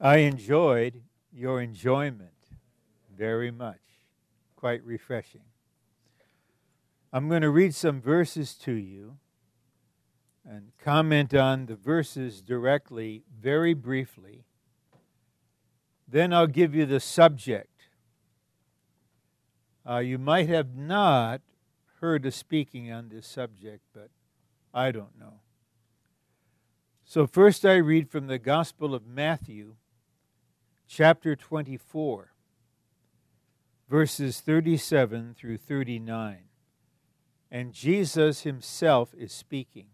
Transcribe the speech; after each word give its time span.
I 0.00 0.18
enjoyed 0.18 1.02
your 1.32 1.60
enjoyment 1.60 2.30
very 3.16 3.50
much. 3.50 3.78
Quite 4.56 4.84
refreshing. 4.84 5.42
I'm 7.12 7.28
going 7.28 7.42
to 7.42 7.50
read 7.50 7.74
some 7.74 8.00
verses 8.00 8.54
to 8.54 8.72
you 8.72 9.18
and 10.44 10.72
comment 10.82 11.32
on 11.32 11.66
the 11.66 11.76
verses 11.76 12.42
directly, 12.42 13.22
very 13.40 13.72
briefly. 13.72 14.44
Then 16.08 16.32
I'll 16.32 16.46
give 16.46 16.74
you 16.74 16.86
the 16.86 17.00
subject. 17.00 17.88
Uh, 19.88 19.98
you 19.98 20.18
might 20.18 20.48
have 20.48 20.74
not 20.74 21.40
heard 22.00 22.26
of 22.26 22.34
speaking 22.34 22.90
on 22.90 23.08
this 23.08 23.26
subject, 23.26 23.82
but 23.94 24.10
I 24.72 24.90
don't 24.90 25.18
know. 25.18 25.40
So, 27.04 27.26
first 27.26 27.64
I 27.64 27.76
read 27.76 28.10
from 28.10 28.26
the 28.26 28.38
Gospel 28.38 28.94
of 28.94 29.06
Matthew, 29.06 29.76
chapter 30.86 31.36
24, 31.36 32.32
verses 33.88 34.40
37 34.40 35.34
through 35.34 35.58
39. 35.58 36.38
And 37.50 37.72
Jesus 37.72 38.42
himself 38.42 39.14
is 39.16 39.32
speaking. 39.32 39.86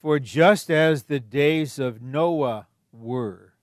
For 0.00 0.18
just 0.18 0.70
as 0.70 1.04
the 1.04 1.20
days 1.20 1.78
of 1.78 2.02
Noah 2.02 2.66
were, 2.92 3.54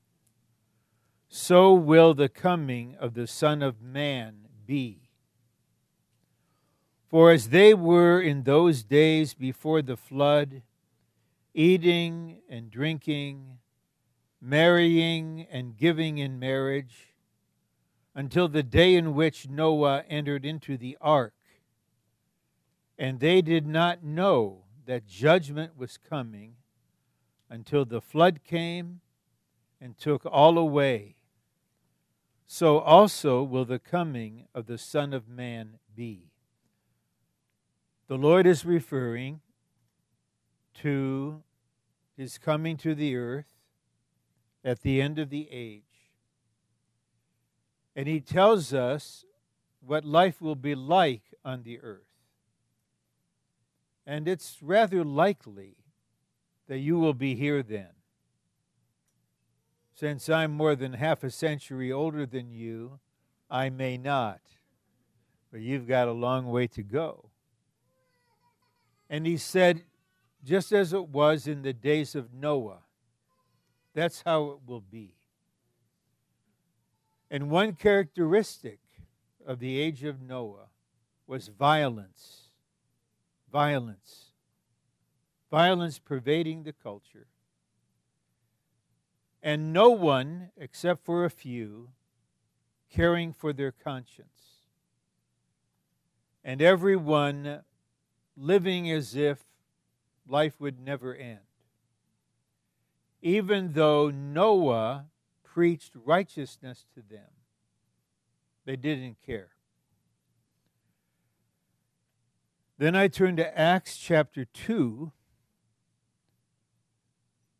so 1.27 1.73
will 1.73 2.13
the 2.13 2.30
coming 2.30 2.95
of 2.99 3.13
the 3.13 3.27
Son 3.27 3.61
of 3.61 3.81
Man 3.81 4.47
be. 4.66 5.09
For 7.09 7.31
as 7.31 7.49
they 7.49 7.73
were 7.73 8.21
in 8.21 8.44
those 8.44 8.83
days 8.83 9.33
before 9.33 9.81
the 9.81 9.97
flood, 9.97 10.61
eating 11.53 12.41
and 12.49 12.71
drinking, 12.71 13.58
marrying 14.41 15.45
and 15.52 15.77
giving 15.77 16.17
in 16.17 16.39
marriage, 16.39 17.13
until 18.16 18.47
the 18.47 18.64
day 18.64 18.95
in 18.95 19.14
which 19.14 19.47
Noah 19.47 20.03
entered 20.09 20.45
into 20.45 20.77
the 20.77 20.97
ark, 21.00 21.33
and 22.97 23.19
they 23.19 23.41
did 23.41 23.66
not 23.66 24.03
know 24.03 24.64
that 24.86 25.08
judgment 25.08 25.77
was 25.77 25.97
coming 25.97 26.55
until 27.49 27.86
the 27.86 28.02
flood 28.02 28.44
came 28.44 29.02
and 29.80 29.97
took 29.97 30.25
all 30.25 30.58
away. 30.58 31.16
So 32.45 32.80
also 32.80 33.44
will 33.44 33.66
the 33.66 33.80
coming 33.80 34.47
of 34.53 34.66
the 34.66 34.77
Son 34.77 35.14
of 35.14 35.30
Man 35.30 35.77
be. 35.95 36.31
The 38.08 38.17
Lord 38.17 38.47
is 38.47 38.66
referring 38.66 39.42
to 40.81 41.44
his 42.17 42.38
coming 42.38 42.75
to 42.77 42.95
the 42.95 43.16
earth 43.16 43.58
at 44.63 44.81
the 44.81 45.02
end 45.02 45.19
of 45.19 45.29
the 45.29 45.47
age. 45.52 45.83
And 47.95 48.07
he 48.07 48.19
tells 48.19 48.73
us 48.73 49.25
what 49.85 50.05
life 50.05 50.41
will 50.41 50.55
be 50.55 50.75
like 50.75 51.33
on 51.43 51.63
the 51.63 51.79
earth. 51.81 52.03
And 54.05 54.27
it's 54.27 54.57
rather 54.61 55.03
likely 55.03 55.77
that 56.67 56.80
you 56.80 56.97
will 56.97 57.13
be 57.13 57.35
here 57.35 57.61
then. 57.61 57.89
Since 59.93 60.30
I'm 60.30 60.52
more 60.52 60.75
than 60.75 60.93
half 60.93 61.23
a 61.23 61.30
century 61.30 61.91
older 61.91 62.25
than 62.25 62.52
you, 62.52 62.99
I 63.49 63.69
may 63.69 63.97
not. 63.97 64.39
But 65.52 65.61
you've 65.61 65.87
got 65.87 66.07
a 66.07 66.13
long 66.13 66.47
way 66.47 66.67
to 66.67 66.83
go. 66.83 67.31
And 69.09 69.25
he 69.25 69.37
said, 69.37 69.83
just 70.43 70.71
as 70.71 70.93
it 70.93 71.09
was 71.09 71.47
in 71.47 71.63
the 71.63 71.73
days 71.73 72.15
of 72.15 72.33
Noah, 72.33 72.83
that's 74.00 74.22
how 74.25 74.52
it 74.52 74.59
will 74.66 74.81
be. 74.81 75.16
And 77.30 77.50
one 77.50 77.73
characteristic 77.73 78.80
of 79.45 79.59
the 79.59 79.78
age 79.78 80.05
of 80.05 80.22
Noah 80.22 80.69
was 81.28 81.49
violence. 81.49 82.49
Violence. 83.52 84.32
Violence 85.52 85.99
pervading 85.99 86.64
the 86.64 86.71
culture. 86.71 87.27
And 89.43 89.73
no 89.73 89.89
one, 89.89 90.52
except 90.55 91.04
for 91.04 91.26
a 91.26 91.30
few, 91.30 91.89
caring 92.89 93.33
for 93.33 93.52
their 93.52 93.71
conscience. 93.71 94.64
And 96.43 96.61
everyone 96.61 97.64
living 98.37 98.89
as 98.89 99.16
if 99.16 99.39
life 100.26 100.60
would 100.60 100.80
never 100.80 101.14
end. 101.14 101.48
Even 103.21 103.73
though 103.73 104.09
Noah 104.09 105.07
preached 105.43 105.93
righteousness 105.95 106.85
to 106.93 107.02
them, 107.02 107.30
they 108.65 108.75
didn't 108.75 109.17
care. 109.25 109.49
Then 112.77 112.95
I 112.95 113.09
turn 113.09 113.35
to 113.35 113.59
Acts 113.59 113.97
chapter 113.97 114.45
2, 114.45 115.11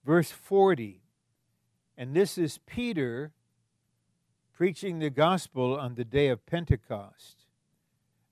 verse 0.06 0.32
40. 0.32 1.02
And 1.98 2.16
this 2.16 2.38
is 2.38 2.60
Peter 2.66 3.34
preaching 4.54 5.00
the 5.00 5.10
gospel 5.10 5.78
on 5.78 5.96
the 5.96 6.06
day 6.06 6.30
of 6.30 6.46
Pentecost. 6.46 7.46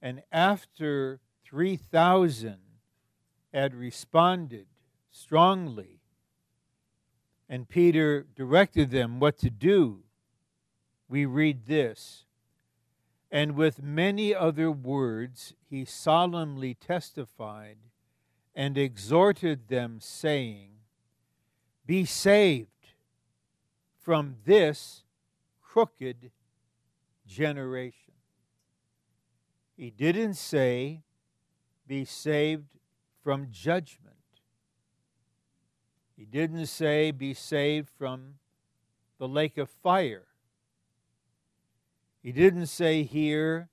And 0.02 0.22
after 0.32 1.20
3,000 1.44 2.58
had 3.54 3.74
responded 3.74 4.68
strongly, 5.12 5.97
and 7.50 7.70
Peter 7.70 8.26
directed 8.36 8.92
them 8.92 9.20
what 9.20 9.38
to 9.40 9.50
do. 9.50 10.04
We 11.10 11.26
read 11.26 11.66
this 11.66 12.26
And 13.32 13.56
with 13.56 13.82
many 13.82 14.34
other 14.34 14.72
words, 14.72 15.54
he 15.70 15.86
solemnly 15.86 16.74
testified 16.74 17.78
and 18.56 18.78
exhorted 18.78 19.68
them, 19.68 20.00
saying, 20.00 20.72
Be 21.86 22.06
saved 22.06 22.70
from 24.00 24.38
this 24.46 25.04
crooked 25.62 26.32
generation. 27.28 28.14
He 29.76 29.92
didn't 29.92 30.34
say, 30.34 31.04
be 31.86 32.04
saved 32.04 32.80
from 33.24 33.48
judgment. 33.52 34.17
He 36.18 36.26
didn't 36.26 36.66
say 36.66 37.12
be 37.12 37.36
saved 37.36 37.90
from 37.90 38.36
the 39.20 39.28
lake 39.28 39.58
of 39.58 39.70
fire. 39.70 40.26
He 42.24 42.32
didn't 42.32 42.68
say 42.68 43.04
here 43.04 43.70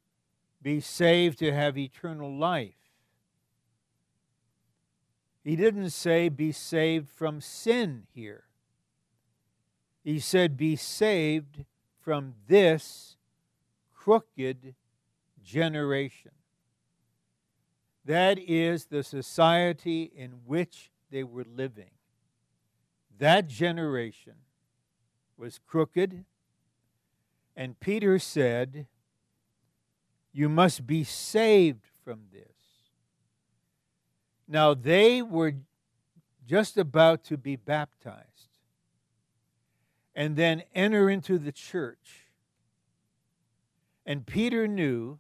be 0.61 0.81
saved 0.81 1.39
to 1.39 1.53
have 1.53 1.79
eternal 1.79 2.37
life. 2.37 2.75
He 5.43 5.57
didn't 5.57 5.91
say 5.91 6.29
be 6.29 6.53
saved 6.53 7.09
from 7.09 7.41
sin 7.41 8.07
here. 8.15 8.45
He 10.03 10.19
said 10.19 10.57
be 10.57 10.77
saved 10.77 11.65
from 12.01 12.35
this 12.47 13.17
crooked 13.95 14.75
generation. 15.43 16.33
That 18.05 18.39
is 18.39 18.87
the 18.87 19.03
society 19.03 20.11
in 20.15 20.43
which 20.45 20.91
they 21.11 21.25
were 21.25 21.45
living. 21.45 21.94
That 23.19 23.49
generation 23.49 24.35
was 25.37 25.61
crooked, 25.67 26.25
and 27.57 27.79
Peter 27.79 28.19
said, 28.19 28.87
You 30.33 30.49
must 30.49 30.87
be 30.87 31.05
saved 31.05 31.85
from 32.05 32.25
this. 32.33 32.45
Now, 34.47 34.75
they 34.75 35.23
were 35.23 35.55
just 36.47 36.77
about 36.77 37.25
to 37.25 37.37
be 37.37 37.57
baptized 37.57 38.59
and 40.15 40.37
then 40.37 40.63
enter 40.75 41.09
into 41.09 41.39
the 41.39 41.53
church. 41.53 42.27
And 44.07 44.27
Peter 44.27 44.69
knew 44.69 45.19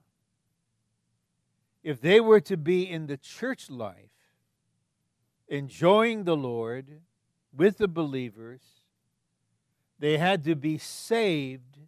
if 1.82 2.00
they 2.00 2.20
were 2.20 2.40
to 2.40 2.56
be 2.56 2.88
in 2.88 3.06
the 3.06 3.17
church 3.17 3.70
life, 3.70 4.11
enjoying 5.49 6.25
the 6.25 6.37
Lord 6.37 7.00
with 7.56 7.78
the 7.78 7.88
believers, 7.88 8.60
they 9.98 10.18
had 10.18 10.44
to 10.44 10.54
be 10.54 10.78
saved 10.78 11.78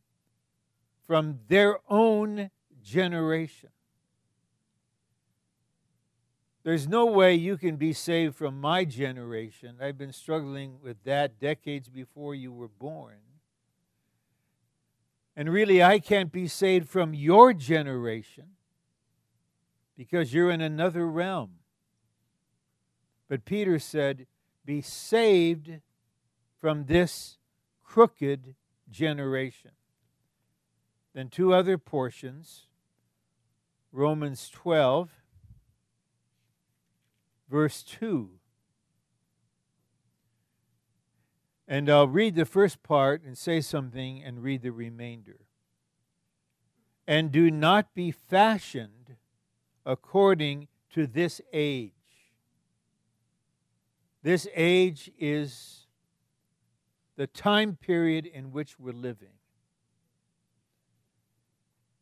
from 1.07 1.41
their 1.49 1.79
own 1.89 2.51
generation. 2.83 3.71
There's 6.63 6.89
no 6.89 7.07
way 7.07 7.35
you 7.35 7.57
can 7.57 7.77
be 7.77 7.93
saved 7.93 8.35
from 8.35 8.61
my 8.61 8.85
generation. 8.85 9.77
I've 9.81 9.97
been 9.97 10.13
struggling 10.13 10.79
with 10.83 10.97
that 11.05 11.39
decades 11.39 11.89
before 11.89 12.35
you 12.35 12.53
were 12.53 12.69
born. 12.69 13.19
And 15.37 15.53
really, 15.53 15.83
I 15.83 16.01
can't 16.01 16.33
be 16.33 16.49
saved 16.49 16.89
from 16.89 17.15
your 17.15 17.53
generation 17.53 18.47
because 19.97 20.35
you're 20.35 20.51
in 20.51 20.61
another 20.61 21.07
realm. 21.07 21.51
But 23.29 23.45
Peter 23.45 23.79
said, 23.79 24.27
Be 24.67 24.83
saved 24.83 25.81
from 26.61 26.85
this 26.85 27.39
crooked 27.83 28.57
generation. 28.91 29.71
Then 31.15 31.29
two 31.31 31.55
other 31.55 31.79
portions 31.79 32.67
Romans 33.93 34.51
12, 34.51 35.11
verse 37.49 37.83
2. 37.83 38.29
And 41.67 41.89
I'll 41.89 42.07
read 42.07 42.35
the 42.35 42.45
first 42.45 42.83
part 42.83 43.23
and 43.23 43.39
say 43.39 43.63
something 43.63 44.23
and 44.23 44.43
read 44.43 44.61
the 44.61 44.73
remainder. 44.73 45.47
And 47.07 47.33
do 47.33 47.51
not 47.51 47.95
be 47.95 48.11
fashioned 48.11 49.17
according 49.87 50.69
to 50.91 51.07
this 51.07 51.41
age. 51.53 51.96
This 54.27 54.49
age 54.57 55.09
is 55.21 55.87
the 57.15 57.29
time 57.29 57.77
period 57.77 58.27
in 58.27 58.51
which 58.51 58.77
we're 58.77 58.93
living. 58.93 59.39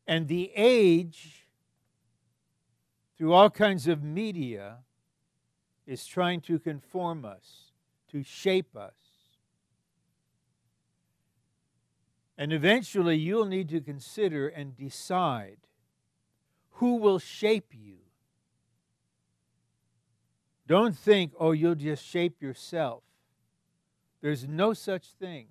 And 0.07 0.27
the 0.27 0.51
age, 0.57 1.51
through 3.19 3.35
all 3.35 3.51
kinds 3.51 3.87
of 3.87 4.03
media, 4.03 4.79
is 5.87 6.07
trying 6.07 6.41
to 6.41 6.59
conform 6.59 7.27
us, 7.27 7.73
to 8.11 8.23
shape 8.23 8.75
us. 8.75 8.95
And 12.39 12.55
eventually, 12.55 13.19
you'll 13.19 13.45
need 13.45 13.69
to 13.69 13.83
consider 13.83 14.49
and 14.49 14.75
decide 14.75 15.59
who 16.77 16.97
will 16.97 17.19
shape 17.19 17.75
you. 17.75 18.04
Don't 20.67 20.97
think, 20.97 21.33
oh, 21.39 21.53
you'll 21.53 21.75
just 21.75 22.05
shape 22.05 22.41
yourself. 22.41 23.03
There's 24.21 24.49
no 24.49 24.73
such 24.73 25.09
thing, 25.09 25.49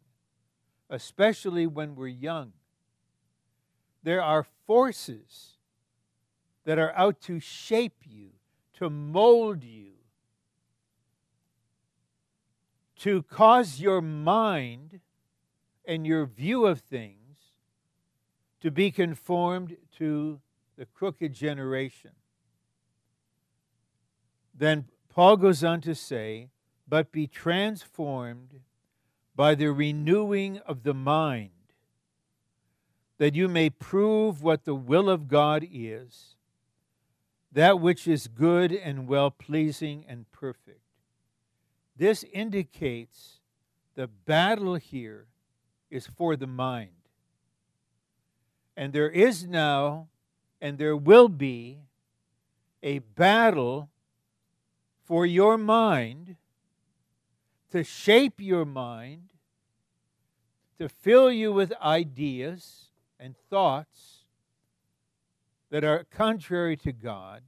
especially 0.90 1.68
when 1.68 1.96
we're 1.96 2.08
young. 2.08 2.54
There 4.02 4.22
are 4.22 4.46
forces 4.66 5.58
that 6.66 6.80
are 6.80 6.92
out 6.96 7.22
to 7.22 7.40
shape 7.40 8.00
you, 8.04 8.30
to 8.80 8.90
mold 8.90 9.64
you, 9.64 9.92
to 12.98 13.22
cause 13.24 13.80
your 13.80 14.02
mind 14.02 15.02
and 15.86 16.08
your 16.08 16.26
view 16.26 16.66
of 16.66 16.80
things 16.80 17.18
to 18.62 18.72
be 18.72 18.90
conformed 18.92 19.76
to 19.98 20.40
the 20.78 20.86
crooked 20.86 21.34
generation. 21.34 22.12
Then 24.56 24.86
Paul 25.14 25.38
goes 25.38 25.64
on 25.64 25.80
to 25.82 25.94
say, 25.94 26.50
but 26.88 27.12
be 27.12 27.28
transformed 27.28 28.62
by 29.36 29.54
the 29.54 29.68
renewing 29.68 30.58
of 30.66 30.82
the 30.82 30.96
mind, 30.96 31.52
that 33.20 33.36
you 33.36 33.48
may 33.48 33.70
prove 33.70 34.42
what 34.42 34.66
the 34.66 34.74
will 34.74 35.10
of 35.10 35.28
God 35.28 35.68
is, 35.72 36.36
that 37.52 37.80
which 37.80 38.08
is 38.08 38.28
good 38.28 38.72
and 38.72 39.08
well 39.08 39.30
pleasing 39.30 40.04
and 40.08 40.32
perfect. 40.32 40.82
This 41.96 42.26
indicates 42.34 43.40
the 43.94 44.08
battle 44.08 44.76
here 44.76 45.28
is 45.92 46.08
for 46.08 46.36
the 46.36 46.48
mind. 46.48 46.90
And 48.76 48.94
there 48.94 49.12
is 49.12 49.46
now, 49.46 50.08
and 50.60 50.80
there 50.80 50.98
will 50.98 51.30
be, 51.30 51.82
a 52.82 52.98
battle 52.98 53.90
for 55.04 55.26
your 55.26 55.58
mind 55.58 56.38
to 57.74 57.84
shape 57.84 58.40
your 58.40 58.66
mind, 58.66 59.30
to 60.78 60.88
fill 60.88 61.32
you 61.32 61.52
with 61.52 61.74
ideas 61.82 62.92
and 63.20 63.36
thoughts 63.50 64.26
that 65.72 65.84
are 65.84 66.06
contrary 66.12 66.78
to 66.78 66.92
God. 66.92 67.42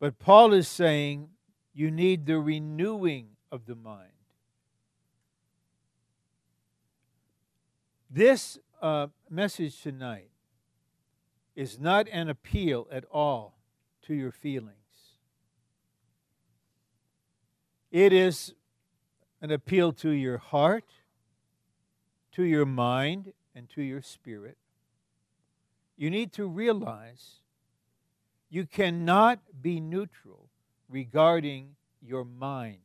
But 0.00 0.18
Paul 0.18 0.54
is 0.54 0.68
saying 0.68 1.28
you 1.74 1.90
need 1.90 2.24
the 2.24 2.38
renewing 2.38 3.28
of 3.50 3.66
the 3.66 3.74
mind. 3.74 4.08
This 8.10 8.58
uh, 8.80 9.08
message 9.28 9.82
tonight 9.82 10.30
is 11.54 11.78
not 11.78 12.08
an 12.10 12.30
appeal 12.30 12.88
at 12.90 13.04
all 13.12 13.58
to 14.06 14.14
your 14.14 14.32
feelings. 14.32 14.81
It 17.92 18.14
is 18.14 18.54
an 19.42 19.50
appeal 19.50 19.92
to 19.92 20.08
your 20.08 20.38
heart, 20.38 20.86
to 22.32 22.42
your 22.42 22.64
mind, 22.64 23.34
and 23.54 23.68
to 23.74 23.82
your 23.82 24.00
spirit. 24.00 24.56
You 25.98 26.08
need 26.08 26.32
to 26.32 26.46
realize 26.46 27.40
you 28.48 28.64
cannot 28.64 29.40
be 29.60 29.78
neutral 29.78 30.48
regarding 30.88 31.76
your 32.00 32.24
mind. 32.24 32.78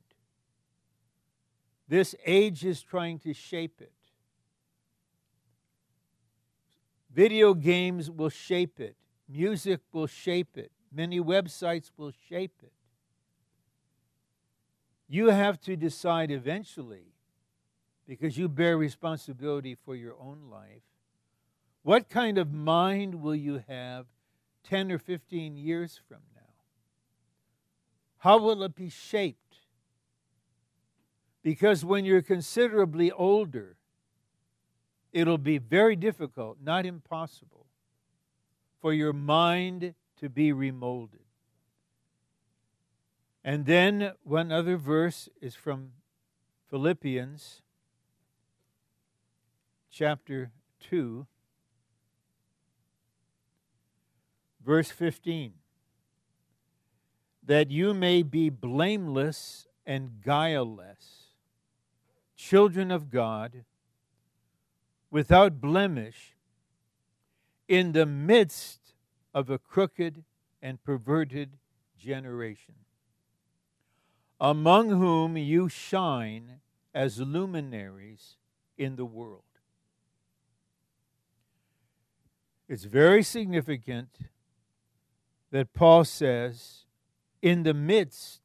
This 1.88 2.14
age 2.26 2.66
is 2.66 2.84
trying 2.84 3.20
to 3.20 3.34
shape 3.34 3.80
it. 3.80 3.94
Video 7.14 7.54
games 7.54 8.12
will 8.12 8.30
shape 8.30 8.82
it, 8.82 8.98
music 9.30 9.80
will 9.94 10.06
shape 10.06 10.58
it, 10.58 10.70
many 10.92 11.22
websites 11.22 11.92
will 11.96 12.12
shape 12.30 12.60
it. 12.62 12.74
You 15.08 15.28
have 15.28 15.60
to 15.62 15.76
decide 15.76 16.32
eventually, 16.32 17.14
because 18.08 18.38
you 18.38 18.50
bear 18.50 18.78
responsibility 18.78 19.76
for 19.76 19.96
your 19.96 20.16
own 20.20 20.50
life, 20.52 20.84
what 21.84 22.10
kind 22.10 22.38
of 22.38 22.52
mind 22.52 23.22
will 23.22 23.36
you 23.36 23.64
have 23.68 24.08
10 24.64 24.92
or 24.92 25.00
15 25.00 25.56
years 25.56 26.00
from 26.08 26.20
now? 26.36 26.42
How 28.18 28.38
will 28.38 28.64
it 28.64 28.76
be 28.76 28.90
shaped? 28.90 29.60
Because 31.42 31.86
when 31.86 32.04
you're 32.04 32.22
considerably 32.22 33.10
older, 33.10 33.78
it'll 35.14 35.38
be 35.38 35.58
very 35.58 35.96
difficult, 35.96 36.58
not 36.62 36.86
impossible, 36.86 37.68
for 38.82 38.92
your 38.94 39.14
mind 39.14 39.94
to 40.20 40.30
be 40.30 40.52
remolded. 40.52 41.27
And 43.48 43.66
then 43.66 44.12
one 44.24 44.52
other 44.52 44.76
verse 44.76 45.30
is 45.40 45.56
from 45.56 45.92
Philippians 46.70 47.62
chapter 49.90 50.52
2, 50.82 51.26
verse 54.66 54.92
15 54.92 55.54
that 57.42 57.72
you 57.72 57.94
may 57.94 58.22
be 58.22 58.50
blameless 58.50 59.66
and 59.86 60.22
guileless, 60.22 61.28
children 62.36 62.92
of 62.92 63.10
God, 63.10 63.64
without 65.10 65.62
blemish, 65.62 66.36
in 67.70 67.94
the 67.94 68.06
midst 68.06 68.94
of 69.34 69.50
a 69.50 69.58
crooked 69.58 70.26
and 70.62 70.84
perverted 70.84 71.52
generation, 71.98 72.76
among 74.40 74.90
whom 74.90 75.38
you 75.38 75.68
shine 75.68 76.60
as 76.94 77.20
luminaries 77.20 78.38
in 78.78 78.96
the 78.96 79.06
world. 79.06 79.44
It's 82.68 82.84
very 82.84 83.24
significant 83.24 84.10
that 85.52 85.74
Paul 85.74 86.04
says, 86.04 86.86
in 87.42 87.64
the 87.64 87.74
midst 87.74 88.42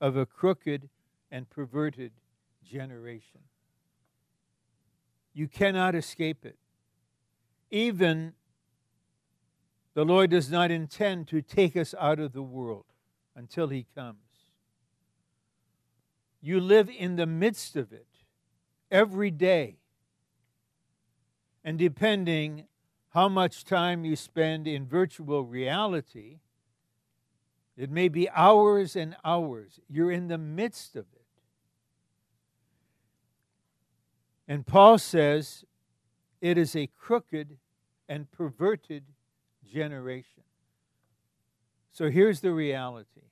of 0.00 0.16
a 0.16 0.26
crooked 0.26 0.88
and 1.30 1.48
perverted 1.48 2.12
generation. 2.64 3.40
You 5.32 5.48
cannot 5.48 5.94
escape 5.94 6.44
it. 6.44 6.58
Even 7.70 8.34
the 9.94 10.04
Lord 10.04 10.30
does 10.30 10.50
not 10.50 10.70
intend 10.70 11.28
to 11.28 11.42
take 11.42 11.76
us 11.76 11.94
out 11.98 12.18
of 12.18 12.32
the 12.32 12.42
world 12.42 12.84
until 13.34 13.68
He 13.68 13.86
comes. 13.94 14.27
You 16.40 16.60
live 16.60 16.88
in 16.88 17.16
the 17.16 17.26
midst 17.26 17.76
of 17.76 17.92
it 17.92 18.06
every 18.90 19.30
day. 19.30 19.78
And 21.64 21.78
depending 21.78 22.64
how 23.10 23.28
much 23.28 23.64
time 23.64 24.04
you 24.04 24.16
spend 24.16 24.66
in 24.66 24.86
virtual 24.86 25.44
reality, 25.44 26.38
it 27.76 27.90
may 27.90 28.08
be 28.08 28.28
hours 28.30 28.96
and 28.96 29.16
hours. 29.24 29.80
You're 29.88 30.12
in 30.12 30.28
the 30.28 30.38
midst 30.38 30.96
of 30.96 31.06
it. 31.14 31.18
And 34.46 34.66
Paul 34.66 34.98
says 34.98 35.64
it 36.40 36.56
is 36.56 36.74
a 36.74 36.88
crooked 36.98 37.58
and 38.08 38.30
perverted 38.30 39.04
generation. 39.70 40.42
So 41.92 42.10
here's 42.10 42.40
the 42.40 42.52
reality 42.52 43.27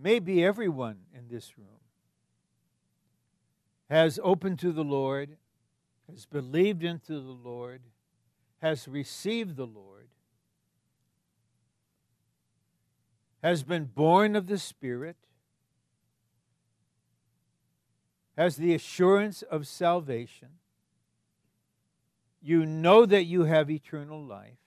maybe 0.00 0.44
everyone 0.44 0.98
in 1.14 1.28
this 1.28 1.56
room, 1.56 1.68
has 3.88 4.18
opened 4.22 4.58
to 4.58 4.72
the 4.72 4.84
Lord, 4.84 5.36
has 6.10 6.26
believed 6.26 6.82
into 6.82 7.14
the 7.14 7.18
Lord, 7.18 7.82
has 8.60 8.88
received 8.88 9.56
the 9.56 9.66
Lord, 9.66 10.08
has 13.42 13.62
been 13.62 13.84
born 13.84 14.34
of 14.34 14.46
the 14.46 14.58
Spirit, 14.58 15.16
has 18.36 18.56
the 18.56 18.74
assurance 18.74 19.42
of 19.42 19.66
salvation. 19.66 20.48
You 22.42 22.66
know 22.66 23.06
that 23.06 23.24
you 23.24 23.44
have 23.44 23.70
eternal 23.70 24.22
life, 24.22 24.58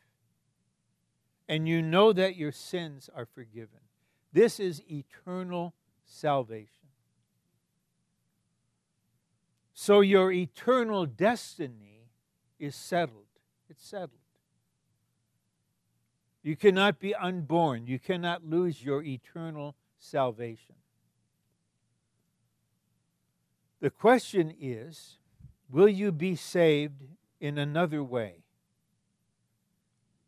and 1.47 1.67
you 1.67 1.81
know 1.81 2.13
that 2.13 2.35
your 2.35 2.51
sins 2.51 3.09
are 3.13 3.25
forgiven. 3.25 3.79
This 4.31 4.59
is 4.59 4.81
eternal 4.89 5.73
salvation. 6.05 6.87
So 9.73 10.01
your 10.01 10.31
eternal 10.31 11.05
destiny 11.05 12.09
is 12.59 12.75
settled. 12.75 13.25
It's 13.69 13.85
settled. 13.85 14.11
You 16.43 16.55
cannot 16.55 16.99
be 16.99 17.15
unborn. 17.15 17.87
You 17.87 17.99
cannot 17.99 18.45
lose 18.45 18.83
your 18.83 19.03
eternal 19.03 19.75
salvation. 19.97 20.75
The 23.81 23.89
question 23.89 24.53
is 24.59 25.17
will 25.69 25.87
you 25.87 26.11
be 26.11 26.35
saved 26.35 27.03
in 27.39 27.57
another 27.57 28.03
way? 28.03 28.43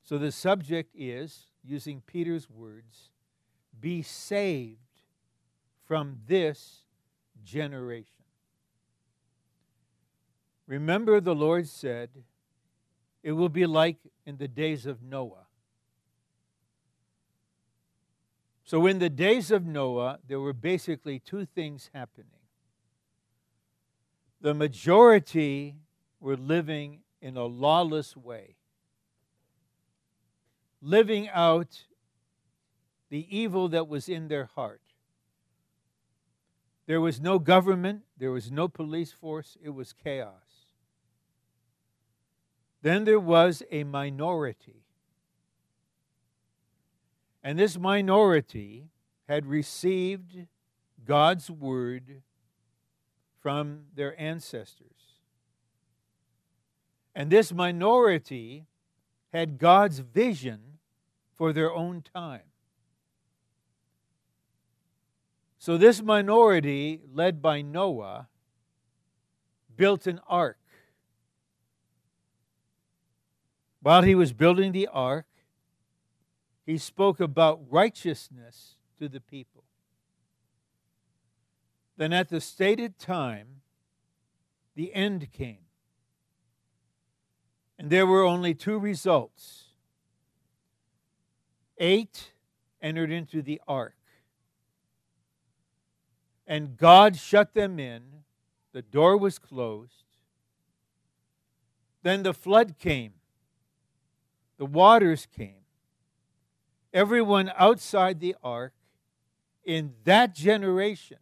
So 0.03 0.17
the 0.17 0.31
subject 0.31 0.93
is, 0.95 1.47
using 1.63 2.01
Peter's 2.01 2.49
words, 2.49 3.09
be 3.79 4.01
saved 4.01 4.77
from 5.85 6.19
this 6.27 6.81
generation. 7.43 8.23
Remember, 10.67 11.19
the 11.19 11.35
Lord 11.35 11.67
said, 11.67 12.09
it 13.23 13.33
will 13.33 13.49
be 13.49 13.65
like 13.65 13.97
in 14.25 14.37
the 14.37 14.47
days 14.47 14.85
of 14.85 15.01
Noah. 15.03 15.47
So, 18.63 18.87
in 18.87 18.99
the 18.99 19.09
days 19.09 19.51
of 19.51 19.65
Noah, 19.65 20.19
there 20.25 20.39
were 20.39 20.53
basically 20.53 21.19
two 21.19 21.45
things 21.45 21.89
happening. 21.93 22.39
The 24.39 24.53
majority 24.53 25.75
were 26.21 26.37
living 26.37 27.01
in 27.21 27.35
a 27.35 27.43
lawless 27.43 28.15
way, 28.15 28.55
living 30.81 31.27
out 31.29 31.83
the 33.11 33.27
evil 33.29 33.67
that 33.67 33.89
was 33.89 34.07
in 34.07 34.29
their 34.29 34.45
heart. 34.45 34.81
There 36.87 37.01
was 37.01 37.19
no 37.19 37.39
government, 37.39 38.03
there 38.17 38.31
was 38.31 38.49
no 38.49 38.69
police 38.69 39.11
force, 39.11 39.57
it 39.61 39.71
was 39.71 39.93
chaos. 39.93 40.71
Then 42.81 43.03
there 43.03 43.19
was 43.19 43.61
a 43.69 43.83
minority. 43.83 44.85
And 47.43 47.59
this 47.59 47.77
minority 47.77 48.85
had 49.27 49.45
received 49.45 50.47
God's 51.05 51.51
word 51.51 52.21
from 53.41 53.87
their 53.93 54.19
ancestors. 54.19 54.87
And 57.13 57.29
this 57.29 57.51
minority 57.51 58.67
had 59.33 59.57
God's 59.57 59.99
vision 59.99 60.79
for 61.35 61.51
their 61.51 61.73
own 61.73 62.01
time. 62.01 62.50
So, 65.61 65.77
this 65.77 66.01
minority, 66.01 67.01
led 67.13 67.39
by 67.39 67.61
Noah, 67.61 68.29
built 69.77 70.07
an 70.07 70.19
ark. 70.27 70.57
While 73.79 74.01
he 74.01 74.15
was 74.15 74.33
building 74.33 74.71
the 74.71 74.87
ark, 74.87 75.27
he 76.65 76.79
spoke 76.79 77.19
about 77.19 77.61
righteousness 77.69 78.77
to 78.97 79.07
the 79.07 79.19
people. 79.19 79.63
Then, 81.95 82.11
at 82.11 82.29
the 82.29 82.41
stated 82.41 82.97
time, 82.97 83.61
the 84.73 84.91
end 84.95 85.31
came. 85.31 85.65
And 87.77 87.91
there 87.91 88.07
were 88.07 88.23
only 88.23 88.55
two 88.55 88.79
results 88.79 89.65
eight 91.77 92.31
entered 92.81 93.11
into 93.11 93.43
the 93.43 93.61
ark 93.67 94.00
and 96.51 96.75
God 96.75 97.15
shut 97.15 97.53
them 97.53 97.79
in. 97.79 98.01
The 98.73 98.81
door 98.81 99.15
was 99.15 99.39
closed. 99.39 100.03
Then 102.03 102.23
the 102.23 102.33
flood 102.33 102.77
came, 102.77 103.13
the 104.57 104.65
waters 104.65 105.25
came. 105.33 105.63
Everyone 106.93 107.53
outside 107.55 108.19
the 108.19 108.35
ark 108.43 108.73
in 109.63 109.93
that 110.03 110.35
generation 110.35 111.19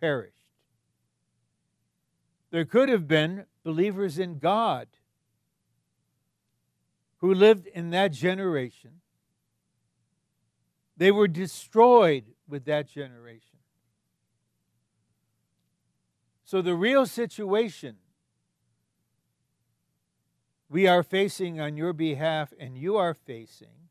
perished. 0.00 0.34
There 2.50 2.64
could 2.64 2.88
have 2.88 3.06
been 3.06 3.44
believers 3.62 4.18
in 4.18 4.40
God 4.40 4.88
who 7.18 7.32
lived 7.32 7.68
in 7.68 7.90
that 7.90 8.08
generation. 8.12 9.00
They 10.96 11.12
were 11.12 11.28
destroyed 11.28 12.24
with 12.48 12.64
that 12.64 12.88
generation. 12.88 13.59
So, 16.50 16.60
the 16.62 16.74
real 16.74 17.06
situation 17.06 17.94
we 20.68 20.88
are 20.88 21.04
facing 21.04 21.60
on 21.60 21.76
your 21.76 21.92
behalf 21.92 22.52
and 22.58 22.76
you 22.76 22.96
are 22.96 23.14
facing 23.14 23.86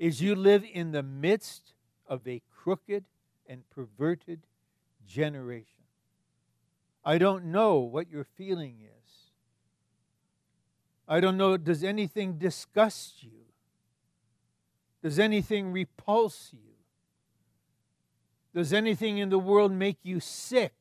is 0.00 0.20
you 0.20 0.34
live 0.34 0.64
in 0.64 0.90
the 0.90 1.04
midst 1.04 1.74
of 2.08 2.26
a 2.26 2.42
crooked 2.52 3.04
and 3.46 3.62
perverted 3.70 4.40
generation. 5.06 5.84
I 7.04 7.18
don't 7.18 7.44
know 7.44 7.78
what 7.78 8.10
your 8.10 8.24
feeling 8.24 8.80
is. 8.80 9.12
I 11.06 11.20
don't 11.20 11.36
know, 11.36 11.56
does 11.56 11.84
anything 11.84 12.32
disgust 12.32 13.22
you? 13.22 13.44
Does 15.04 15.20
anything 15.20 15.70
repulse 15.70 16.50
you? 16.52 16.74
Does 18.52 18.72
anything 18.72 19.18
in 19.18 19.28
the 19.28 19.38
world 19.38 19.70
make 19.70 19.98
you 20.02 20.18
sick? 20.18 20.72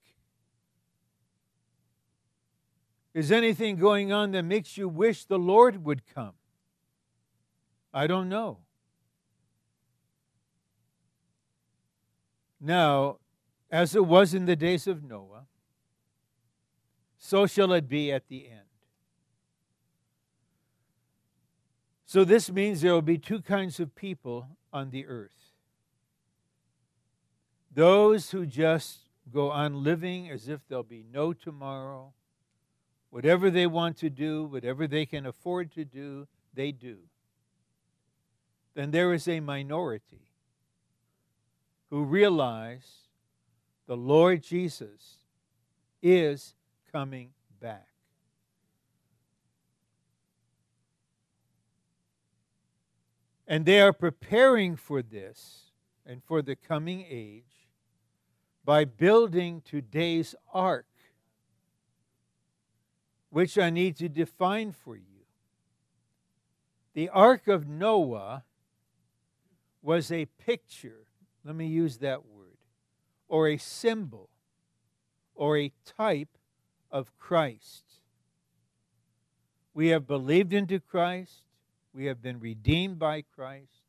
Is 3.14 3.32
anything 3.32 3.76
going 3.76 4.12
on 4.12 4.32
that 4.32 4.44
makes 4.44 4.78
you 4.78 4.88
wish 4.88 5.26
the 5.26 5.40
Lord 5.40 5.84
would 5.86 6.06
come? 6.06 6.34
I 7.94 8.08
don't 8.08 8.30
know. 8.30 8.60
Now, 12.60 13.18
as 13.70 13.96
it 13.96 14.06
was 14.06 14.34
in 14.34 14.46
the 14.46 14.56
days 14.56 14.88
of 14.88 15.04
Noah, 15.04 15.46
so 17.18 17.46
shall 17.48 17.74
it 17.74 17.90
be 17.90 18.12
at 18.12 18.28
the 18.28 18.48
end. 18.48 18.60
So, 22.06 22.24
this 22.26 22.52
means 22.52 22.82
there 22.82 22.94
will 22.94 23.02
be 23.02 23.18
two 23.18 23.42
kinds 23.42 23.80
of 23.80 23.96
people 23.96 24.48
on 24.74 24.90
the 24.90 25.06
earth 25.06 25.42
those 27.74 28.32
who 28.32 28.46
just 28.46 29.00
go 29.32 29.50
on 29.50 29.84
living 29.84 30.30
as 30.30 30.50
if 30.50 30.60
there'll 30.68 30.84
be 30.84 31.06
no 31.10 31.32
tomorrow 31.32 32.14
Whatever 33.12 33.52
they 33.52 33.68
want 33.68 33.98
to 33.98 34.10
do, 34.10 34.46
whatever 34.46 34.88
they 34.88 35.06
can 35.06 35.26
afford 35.26 35.72
to 35.74 35.86
do, 35.86 36.28
they 36.54 36.72
do. 36.72 36.98
Then 38.74 38.92
there 38.92 39.14
is 39.14 39.28
a 39.28 39.42
minority 39.42 40.32
who 41.90 42.06
realize 42.06 43.10
the 43.86 43.98
Lord 43.98 44.42
Jesus 44.42 45.18
is 46.02 46.56
coming 46.90 47.32
back. 47.60 47.90
And 53.46 53.66
they 53.66 53.82
are 53.82 53.92
preparing 53.92 54.78
for 54.78 55.02
this 55.02 55.72
and 56.06 56.24
for 56.24 56.42
the 56.42 56.56
coming 56.56 57.06
age 57.10 57.68
by 58.64 58.86
building 58.86 59.62
today's 59.66 60.34
ark 60.54 60.86
which 63.32 63.58
I 63.58 63.70
need 63.70 63.96
to 63.98 64.10
define 64.10 64.74
for 64.74 64.96
you. 64.96 65.26
The 66.94 67.10
Ark 67.10 67.48
of 67.48 67.68
Noah 67.68 68.44
was 69.82 70.12
a 70.12 70.26
picture, 70.26 71.08
let 71.44 71.56
me 71.56 71.66
use 71.66 71.98
that 71.98 72.26
word, 72.26 72.58
or 73.28 73.48
a 73.48 73.58
symbol, 73.58 74.30
or 75.34 75.58
a 75.58 75.72
type 75.86 76.38
of 76.92 77.18
Christ. 77.18 77.86
We 79.74 79.88
have 79.88 80.06
believed 80.06 80.52
into 80.52 80.82
Christ, 80.82 81.46
we 81.94 82.06
have 82.06 82.22
been 82.22 82.40
redeemed 82.40 83.00
by 83.00 83.24
Christ. 83.34 83.84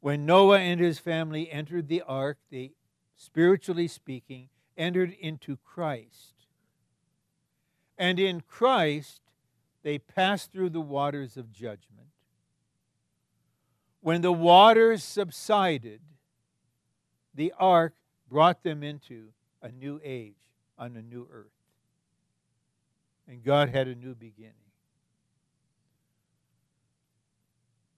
When 0.00 0.24
Noah 0.24 0.60
and 0.60 0.80
his 0.80 1.00
family 1.00 1.50
entered 1.50 1.88
the 1.88 2.02
ark, 2.02 2.38
they, 2.50 2.72
spiritually 3.16 3.88
speaking, 3.88 4.48
entered 4.76 5.12
into 5.20 5.56
Christ. 5.64 6.31
And 7.98 8.18
in 8.18 8.40
Christ, 8.40 9.20
they 9.82 9.98
passed 9.98 10.52
through 10.52 10.70
the 10.70 10.80
waters 10.80 11.36
of 11.36 11.52
judgment. 11.52 12.08
When 14.00 14.20
the 14.20 14.32
waters 14.32 15.04
subsided, 15.04 16.00
the 17.34 17.52
ark 17.58 17.94
brought 18.28 18.62
them 18.62 18.82
into 18.82 19.28
a 19.60 19.70
new 19.70 20.00
age 20.02 20.34
on 20.78 20.96
a 20.96 21.02
new 21.02 21.28
earth. 21.30 21.46
And 23.28 23.44
God 23.44 23.68
had 23.68 23.86
a 23.86 23.94
new 23.94 24.14
beginning. 24.14 24.54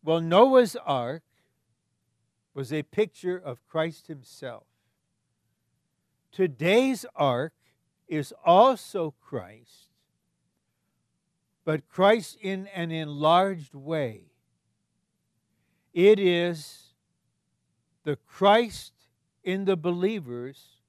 Well, 0.02 0.20
Noah's 0.20 0.76
ark 0.76 1.22
was 2.52 2.72
a 2.72 2.82
picture 2.82 3.36
of 3.36 3.66
Christ 3.66 4.06
himself. 4.06 4.64
Today's 6.30 7.06
ark 7.16 7.54
is 8.08 8.32
also 8.44 9.14
Christ, 9.20 9.88
but 11.64 11.88
Christ 11.88 12.36
in 12.40 12.66
an 12.68 12.90
enlarged 12.90 13.74
way. 13.74 14.24
It 15.92 16.18
is 16.18 16.94
the 18.04 18.16
Christ 18.16 18.92
in 19.42 19.64
the 19.64 19.76
believers 19.76 20.80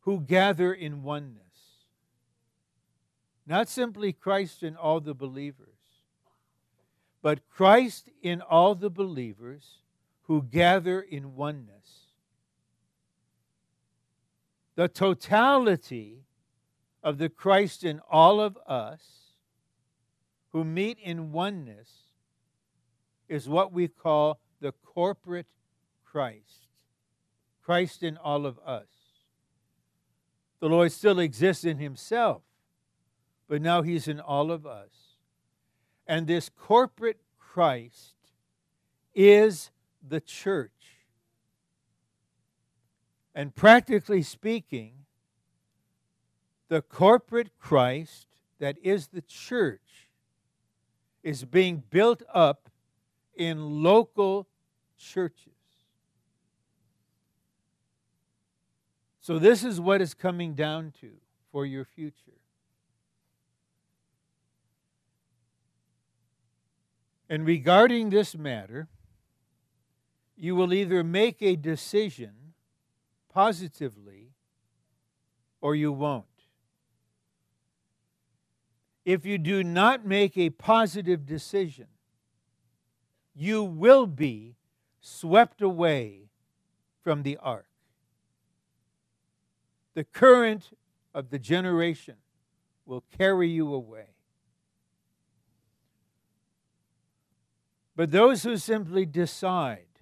who 0.00 0.20
gather 0.20 0.72
in 0.72 1.02
oneness. 1.02 1.42
Not 3.46 3.68
simply 3.68 4.12
Christ 4.12 4.62
in 4.62 4.76
all 4.76 5.00
the 5.00 5.14
believers, 5.14 5.68
but 7.22 7.48
Christ 7.48 8.08
in 8.22 8.40
all 8.40 8.74
the 8.74 8.90
believers 8.90 9.78
who 10.22 10.42
gather 10.42 11.00
in 11.00 11.36
oneness. 11.36 11.95
The 14.76 14.88
totality 14.88 16.26
of 17.02 17.18
the 17.18 17.28
Christ 17.28 17.82
in 17.82 18.00
all 18.10 18.40
of 18.40 18.58
us 18.66 19.00
who 20.52 20.64
meet 20.64 20.98
in 20.98 21.32
oneness 21.32 21.90
is 23.28 23.48
what 23.48 23.72
we 23.72 23.88
call 23.88 24.38
the 24.60 24.72
corporate 24.72 25.46
Christ. 26.04 26.66
Christ 27.62 28.02
in 28.02 28.16
all 28.16 28.46
of 28.46 28.58
us. 28.64 28.86
The 30.60 30.68
Lord 30.68 30.92
still 30.92 31.18
exists 31.18 31.64
in 31.64 31.78
himself, 31.78 32.42
but 33.48 33.60
now 33.60 33.82
he's 33.82 34.08
in 34.08 34.20
all 34.20 34.50
of 34.50 34.66
us. 34.66 35.16
And 36.06 36.26
this 36.26 36.48
corporate 36.48 37.20
Christ 37.38 38.14
is 39.14 39.70
the 40.06 40.20
church. 40.20 40.75
And 43.36 43.54
practically 43.54 44.22
speaking, 44.22 44.94
the 46.68 46.80
corporate 46.80 47.50
Christ 47.58 48.26
that 48.58 48.78
is 48.82 49.08
the 49.08 49.20
church 49.20 50.08
is 51.22 51.44
being 51.44 51.82
built 51.90 52.22
up 52.32 52.70
in 53.34 53.82
local 53.82 54.48
churches. 54.96 55.52
So, 59.20 59.38
this 59.38 59.62
is 59.62 59.82
what 59.82 60.00
is 60.00 60.14
coming 60.14 60.54
down 60.54 60.94
to 61.02 61.10
for 61.52 61.66
your 61.66 61.84
future. 61.84 62.40
And 67.28 67.44
regarding 67.44 68.08
this 68.08 68.34
matter, 68.34 68.88
you 70.38 70.56
will 70.56 70.72
either 70.72 71.04
make 71.04 71.42
a 71.42 71.54
decision 71.56 72.45
positively 73.36 74.30
or 75.60 75.74
you 75.74 75.92
won't. 75.92 76.24
If 79.04 79.26
you 79.26 79.36
do 79.36 79.62
not 79.62 80.06
make 80.06 80.38
a 80.38 80.48
positive 80.48 81.26
decision, 81.26 81.88
you 83.34 83.62
will 83.62 84.06
be 84.06 84.56
swept 85.02 85.60
away 85.60 86.30
from 87.04 87.24
the 87.24 87.36
ark. 87.36 87.66
The 89.92 90.04
current 90.04 90.70
of 91.12 91.28
the 91.28 91.38
generation 91.38 92.16
will 92.86 93.04
carry 93.18 93.50
you 93.50 93.74
away. 93.74 94.14
But 97.94 98.12
those 98.12 98.44
who 98.44 98.56
simply 98.56 99.04
decide 99.04 100.00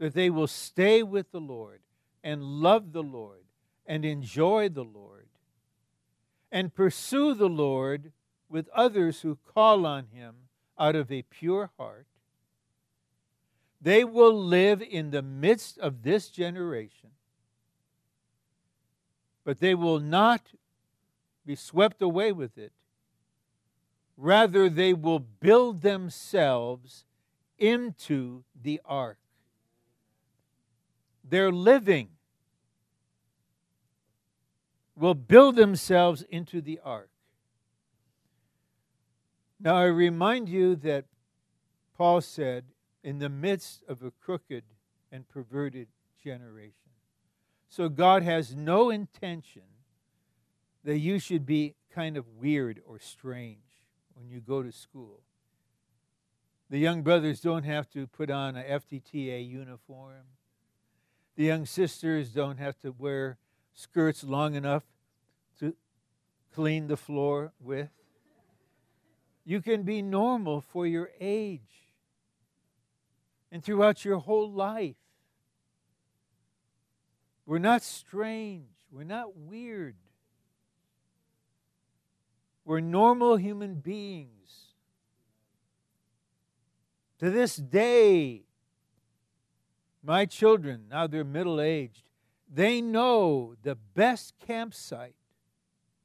that 0.00 0.12
they 0.12 0.28
will 0.28 0.48
stay 0.48 1.04
with 1.04 1.30
the 1.30 1.40
Lord 1.40 1.82
and 2.26 2.42
love 2.42 2.92
the 2.92 3.04
Lord 3.04 3.44
and 3.86 4.04
enjoy 4.04 4.68
the 4.68 4.82
Lord 4.82 5.28
and 6.50 6.74
pursue 6.74 7.34
the 7.34 7.48
Lord 7.48 8.10
with 8.48 8.68
others 8.74 9.20
who 9.20 9.38
call 9.54 9.86
on 9.86 10.08
Him 10.12 10.34
out 10.76 10.96
of 10.96 11.12
a 11.12 11.22
pure 11.22 11.70
heart. 11.78 12.08
They 13.80 14.02
will 14.02 14.36
live 14.36 14.82
in 14.82 15.12
the 15.12 15.22
midst 15.22 15.78
of 15.78 16.02
this 16.02 16.28
generation, 16.28 17.10
but 19.44 19.60
they 19.60 19.76
will 19.76 20.00
not 20.00 20.50
be 21.44 21.54
swept 21.54 22.02
away 22.02 22.32
with 22.32 22.58
it. 22.58 22.72
Rather, 24.16 24.68
they 24.68 24.92
will 24.92 25.20
build 25.20 25.82
themselves 25.82 27.04
into 27.56 28.42
the 28.60 28.80
ark. 28.84 29.18
They're 31.22 31.52
living 31.52 32.08
will 34.96 35.14
build 35.14 35.56
themselves 35.56 36.22
into 36.22 36.60
the 36.60 36.80
ark. 36.82 37.10
Now, 39.60 39.76
I 39.76 39.84
remind 39.84 40.48
you 40.48 40.76
that 40.76 41.06
Paul 41.96 42.20
said, 42.20 42.64
in 43.02 43.18
the 43.18 43.28
midst 43.28 43.82
of 43.88 44.02
a 44.02 44.10
crooked 44.10 44.64
and 45.12 45.28
perverted 45.28 45.88
generation. 46.22 46.90
So, 47.68 47.88
God 47.88 48.22
has 48.22 48.54
no 48.54 48.90
intention 48.90 49.62
that 50.84 50.98
you 50.98 51.18
should 51.18 51.46
be 51.46 51.74
kind 51.90 52.16
of 52.16 52.26
weird 52.28 52.80
or 52.86 52.98
strange 52.98 53.84
when 54.14 54.28
you 54.28 54.40
go 54.40 54.62
to 54.62 54.72
school. 54.72 55.22
The 56.68 56.78
young 56.78 57.02
brothers 57.02 57.40
don't 57.40 57.64
have 57.64 57.88
to 57.90 58.06
put 58.06 58.30
on 58.30 58.56
a 58.56 58.62
FTTA 58.62 59.48
uniform. 59.48 60.24
The 61.36 61.44
young 61.44 61.64
sisters 61.64 62.30
don't 62.30 62.58
have 62.58 62.78
to 62.80 62.90
wear 62.90 63.38
skirts 63.76 64.24
long 64.24 64.54
enough 64.54 64.82
to 65.60 65.76
clean 66.52 66.88
the 66.88 66.96
floor 66.96 67.52
with. 67.60 67.90
You 69.44 69.60
can 69.62 69.84
be 69.84 70.02
normal 70.02 70.60
for 70.60 70.86
your 70.86 71.10
age 71.20 71.60
and 73.52 73.62
throughout 73.62 74.04
your 74.04 74.18
whole 74.18 74.50
life. 74.50 74.96
We're 77.44 77.58
not 77.58 77.82
strange. 77.82 78.66
We're 78.90 79.04
not 79.04 79.36
weird. 79.36 79.94
We're 82.64 82.80
normal 82.80 83.36
human 83.36 83.74
beings. 83.74 84.30
To 87.20 87.30
this 87.30 87.56
day, 87.56 88.42
my 90.02 90.24
children, 90.24 90.86
now 90.90 91.06
they're 91.06 91.24
middle 91.24 91.60
aged, 91.60 92.02
they 92.56 92.80
know 92.80 93.54
the 93.62 93.74
best 93.74 94.32
campsite 94.46 95.14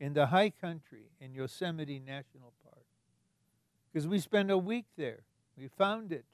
in 0.01 0.11
the 0.11 0.25
high 0.25 0.49
country 0.49 1.05
in 1.17 1.33
Yosemite 1.33 1.97
National 1.97 2.51
Park. 2.61 2.85
Because 3.87 4.05
we 4.05 4.19
spent 4.19 4.51
a 4.51 4.57
week 4.57 4.83
there. 4.97 5.21
We 5.57 5.69
found 5.69 6.11
it. 6.11 6.25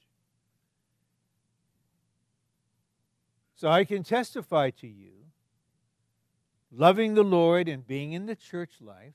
So 3.56 3.70
I 3.70 3.86
can 3.86 4.02
testify 4.02 4.72
to 4.72 4.88
you 4.88 5.12
loving 6.72 7.14
the 7.14 7.24
Lord 7.24 7.70
and 7.70 7.86
being 7.86 8.14
in 8.14 8.26
the 8.26 8.36
church 8.36 8.82
life 8.82 9.14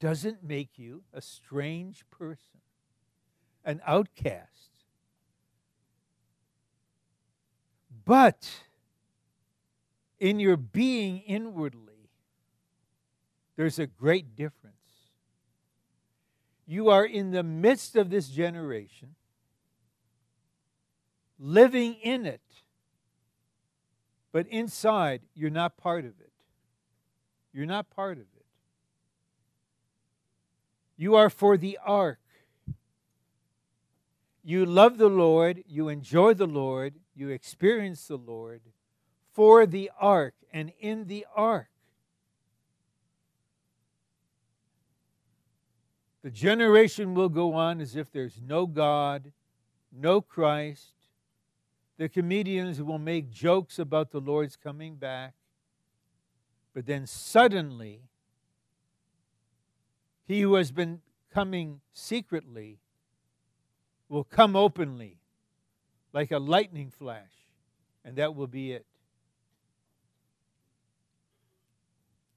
doesn't 0.00 0.42
make 0.42 0.78
you 0.78 1.02
a 1.12 1.20
strange 1.20 2.08
person, 2.08 2.62
an 3.62 3.82
outcast. 3.86 4.70
But 8.06 8.48
in 10.18 10.40
your 10.40 10.56
being 10.56 11.18
inwardly, 11.20 12.10
there's 13.56 13.78
a 13.78 13.86
great 13.86 14.36
difference. 14.36 14.74
You 16.66 16.90
are 16.90 17.04
in 17.04 17.30
the 17.30 17.42
midst 17.42 17.96
of 17.96 18.10
this 18.10 18.28
generation, 18.28 19.14
living 21.38 21.94
in 21.94 22.26
it, 22.26 22.42
but 24.32 24.46
inside, 24.48 25.22
you're 25.34 25.50
not 25.50 25.76
part 25.76 26.04
of 26.04 26.12
it. 26.20 26.32
You're 27.52 27.66
not 27.66 27.90
part 27.90 28.18
of 28.18 28.24
it. 28.36 28.44
You 30.96 31.14
are 31.14 31.30
for 31.30 31.56
the 31.56 31.78
ark. 31.84 32.18
You 34.44 34.66
love 34.66 34.98
the 34.98 35.08
Lord, 35.08 35.64
you 35.66 35.88
enjoy 35.88 36.34
the 36.34 36.46
Lord, 36.46 36.94
you 37.14 37.28
experience 37.30 38.06
the 38.06 38.16
Lord 38.16 38.60
for 39.38 39.66
the 39.66 39.88
ark 40.00 40.34
and 40.52 40.72
in 40.80 41.06
the 41.06 41.24
ark. 41.32 41.68
The 46.24 46.30
generation 46.32 47.14
will 47.14 47.28
go 47.28 47.54
on 47.54 47.80
as 47.80 47.94
if 47.94 48.10
there's 48.10 48.40
no 48.44 48.66
God, 48.66 49.30
no 49.92 50.20
Christ. 50.20 50.90
The 51.98 52.08
comedians 52.08 52.82
will 52.82 52.98
make 52.98 53.30
jokes 53.30 53.78
about 53.78 54.10
the 54.10 54.18
Lord's 54.18 54.56
coming 54.56 54.96
back. 54.96 55.34
But 56.74 56.86
then 56.86 57.06
suddenly, 57.06 58.00
he 60.26 60.40
who 60.40 60.54
has 60.54 60.72
been 60.72 61.00
coming 61.32 61.80
secretly 61.92 62.80
will 64.08 64.24
come 64.24 64.56
openly 64.56 65.20
like 66.12 66.32
a 66.32 66.40
lightning 66.40 66.90
flash, 66.90 67.46
and 68.04 68.16
that 68.16 68.34
will 68.34 68.48
be 68.48 68.72
it. 68.72 68.87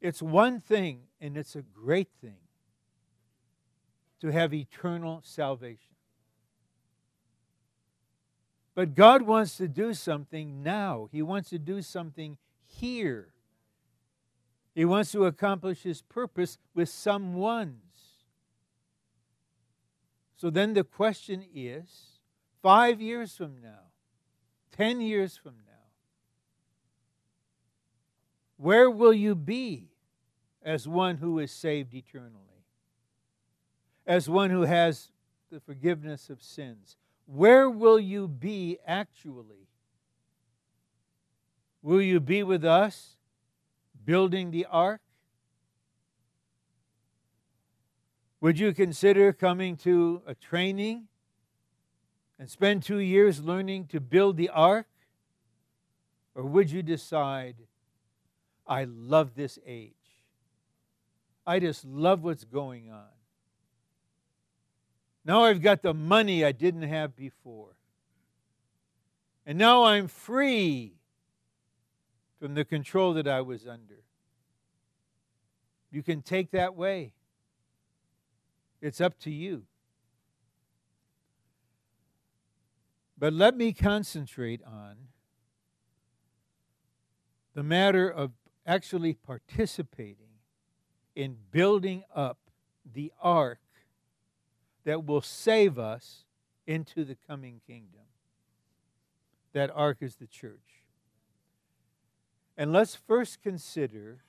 It's 0.01 0.21
one 0.21 0.59
thing, 0.59 1.01
and 1.19 1.37
it's 1.37 1.55
a 1.55 1.61
great 1.61 2.09
thing, 2.19 2.39
to 4.19 4.31
have 4.31 4.53
eternal 4.53 5.21
salvation. 5.23 5.95
But 8.73 8.95
God 8.95 9.21
wants 9.23 9.57
to 9.57 9.67
do 9.67 9.93
something 9.93 10.63
now. 10.63 11.07
He 11.11 11.21
wants 11.21 11.49
to 11.49 11.59
do 11.59 11.81
something 11.81 12.37
here. 12.65 13.33
He 14.73 14.85
wants 14.85 15.11
to 15.11 15.25
accomplish 15.25 15.83
His 15.83 16.01
purpose 16.01 16.57
with 16.73 16.89
some 16.89 17.35
ones. 17.35 17.75
So 20.35 20.49
then 20.49 20.73
the 20.73 20.83
question 20.83 21.45
is 21.53 22.19
five 22.63 22.99
years 22.99 23.35
from 23.35 23.61
now, 23.61 23.91
ten 24.71 24.99
years 24.99 25.37
from 25.37 25.55
now, 25.67 25.89
where 28.57 28.89
will 28.89 29.13
you 29.13 29.35
be 29.35 29.90
as 30.63 30.88
one 30.88 31.17
who 31.17 31.39
is 31.39 31.52
saved 31.52 31.93
eternally? 31.93 32.65
As 34.06 34.30
one 34.30 34.50
who 34.50 34.62
has 34.62 35.12
the 35.52 35.60
forgiveness 35.60 36.30
of 36.30 36.41
sins? 36.41 36.97
Where 37.26 37.69
will 37.69 38.00
you 38.00 38.28
be 38.28 38.78
actually? 38.86 39.67
Will 41.82 42.02
you 42.02 42.19
be 42.19 42.43
with 42.43 42.63
us 42.63 43.17
building 44.06 44.52
the 44.52 44.65
ark? 44.65 45.02
Would 48.39 48.58
you 48.58 48.74
consider 48.74 49.34
coming 49.34 49.78
to 49.78 50.24
a 50.26 50.34
training 50.34 51.08
and 52.39 52.50
spend 52.50 52.82
two 52.82 52.97
years 52.97 53.39
learning 53.39 53.86
to 53.88 54.00
build 54.00 54.36
the 54.36 54.50
ark? 54.50 54.88
Or 56.34 56.43
would 56.43 56.71
you 56.71 56.82
decide, 56.82 57.56
I 58.65 58.86
love 58.86 59.36
this 59.36 59.60
age? 59.65 60.00
I 61.45 61.60
just 61.60 61.86
love 61.86 62.23
what's 62.23 62.43
going 62.43 62.91
on. 62.91 63.08
Now 65.25 65.43
I've 65.43 65.62
got 65.62 65.82
the 65.82 65.93
money 65.93 66.43
I 66.43 66.51
didn't 66.51 66.84
have 66.84 67.15
before. 67.15 67.75
And 69.45 69.58
now 69.58 69.86
I'm 69.86 70.08
free 70.08 70.93
from 72.39 72.54
the 72.54 72.65
control 72.65 73.13
that 73.13 73.27
I 73.27 73.41
was 73.41 73.67
under. 73.67 74.04
You 75.91 76.04
can 76.04 76.21
take 76.21 76.51
that 76.51 76.75
way. 76.75 77.13
It's 78.82 79.01
up 79.01 79.19
to 79.19 79.32
you. 79.32 79.63
But 83.17 83.34
let 83.34 83.56
me 83.56 83.73
concentrate 83.73 84.62
on 84.65 84.95
the 87.54 87.62
matter 87.62 88.10
of 88.10 88.32
actually 88.65 89.13
participating 89.13 90.20
in 91.15 91.38
building 91.52 92.04
up 92.15 92.38
the 92.93 93.12
ark 93.21 93.60
that 94.84 95.06
will 95.06 95.21
save 95.21 95.78
us 95.78 96.26
into 96.65 97.04
the 97.04 97.17
coming 97.28 97.62
kingdom. 97.67 98.02
That 99.54 99.71
ark 99.74 99.97
is 100.02 100.15
the 100.15 100.28
church. 100.28 100.84
And 102.58 102.71
let's 102.71 102.95
first 102.95 103.41
consider 103.41 104.24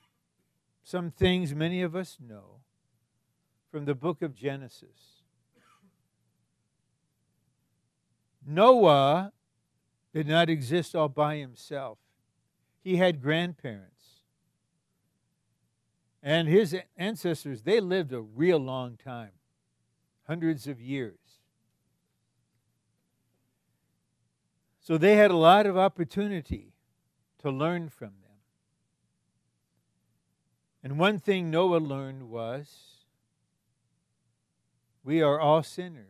some 0.83 1.11
things 1.11 1.55
many 1.55 1.81
of 1.81 1.95
us 1.95 2.17
know 2.19 2.61
from 3.71 3.85
the 3.85 3.95
book 3.95 4.21
of 4.21 4.35
Genesis. 4.35 5.23
Noah 8.45 9.31
did 10.13 10.27
not 10.27 10.49
exist 10.49 10.95
all 10.95 11.09
by 11.09 11.37
himself, 11.37 11.97
he 12.83 12.97
had 12.97 13.21
grandparents. 13.21 13.92
And 16.25 16.47
his 16.47 16.73
ancestors, 16.97 17.63
they 17.63 17.81
lived 17.81 18.13
a 18.13 18.21
real 18.21 18.57
long 18.57 18.95
time 18.95 19.31
hundreds 20.25 20.67
of 20.67 20.79
years. 20.79 21.19
So 24.79 24.97
they 24.97 25.17
had 25.17 25.31
a 25.31 25.37
lot 25.37 25.65
of 25.65 25.77
opportunity 25.77 26.73
to 27.39 27.51
learn 27.51 27.89
from 27.89 28.07
them. 28.21 28.39
And 30.81 30.97
one 30.97 31.19
thing 31.19 31.51
Noah 31.51 31.77
learned 31.77 32.29
was 32.29 32.93
we 35.03 35.21
are 35.21 35.39
all 35.39 35.61
sinners. 35.61 36.07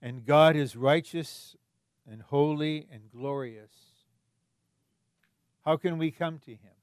And 0.00 0.24
God 0.24 0.54
is 0.54 0.76
righteous 0.76 1.56
and 2.08 2.22
holy 2.22 2.86
and 2.90 3.10
glorious. 3.10 3.72
How 5.64 5.76
can 5.76 5.98
we 5.98 6.10
come 6.12 6.38
to 6.40 6.52
Him? 6.52 6.81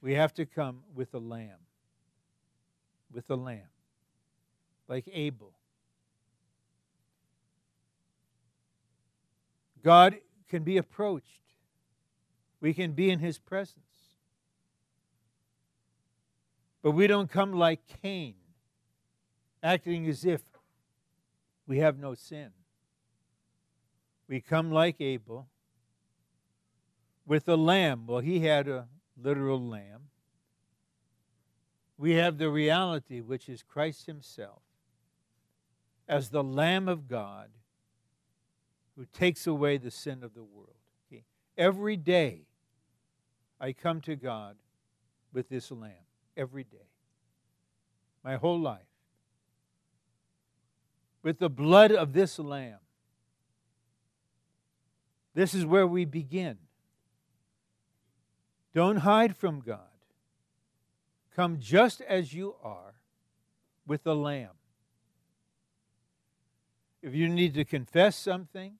We 0.00 0.14
have 0.14 0.32
to 0.34 0.46
come 0.46 0.82
with 0.94 1.14
a 1.14 1.18
lamb 1.18 1.58
with 3.12 3.30
a 3.30 3.36
lamb, 3.36 3.68
like 4.86 5.08
Abel. 5.12 5.52
God 9.82 10.16
can 10.48 10.62
be 10.62 10.76
approached, 10.76 11.42
we 12.60 12.74
can 12.74 12.92
be 12.92 13.10
in 13.10 13.18
his 13.18 13.38
presence. 13.38 13.84
But 16.82 16.92
we 16.92 17.06
don't 17.06 17.28
come 17.28 17.52
like 17.52 17.80
Cain, 18.02 18.34
acting 19.62 20.08
as 20.08 20.24
if 20.24 20.42
we 21.66 21.78
have 21.78 21.98
no 21.98 22.14
sin. 22.14 22.50
We 24.28 24.40
come 24.40 24.70
like 24.70 25.00
Abel 25.00 25.48
with 27.26 27.48
a 27.48 27.56
lamb. 27.56 28.06
Well, 28.06 28.20
he 28.20 28.40
had 28.40 28.68
a 28.68 28.86
literal 29.20 29.60
lamb 29.60 30.08
we 31.98 32.12
have 32.12 32.38
the 32.38 32.48
reality, 32.48 33.20
which 33.20 33.48
is 33.48 33.64
Christ 33.64 34.06
Himself, 34.06 34.62
as 36.08 36.30
the 36.30 36.44
Lamb 36.44 36.88
of 36.88 37.08
God 37.08 37.50
who 38.96 39.04
takes 39.12 39.46
away 39.46 39.76
the 39.76 39.90
sin 39.90 40.22
of 40.22 40.32
the 40.32 40.44
world. 40.44 40.76
Okay? 41.12 41.24
Every 41.56 41.96
day, 41.96 42.42
I 43.60 43.72
come 43.72 44.00
to 44.02 44.14
God 44.14 44.56
with 45.32 45.48
this 45.48 45.72
lamb. 45.72 45.92
Every 46.36 46.62
day. 46.62 46.88
My 48.24 48.36
whole 48.36 48.60
life. 48.60 48.78
With 51.24 51.40
the 51.40 51.50
blood 51.50 51.90
of 51.90 52.12
this 52.12 52.38
lamb. 52.38 52.78
This 55.34 55.52
is 55.52 55.66
where 55.66 55.86
we 55.86 56.04
begin. 56.04 56.58
Don't 58.74 58.98
hide 58.98 59.36
from 59.36 59.60
God. 59.60 59.80
Come 61.34 61.58
just 61.60 62.00
as 62.02 62.34
you 62.34 62.56
are 62.62 62.94
with 63.86 64.02
the 64.02 64.14
Lamb. 64.14 64.50
If 67.02 67.14
you 67.14 67.28
need 67.28 67.54
to 67.54 67.64
confess 67.64 68.16
something, 68.16 68.74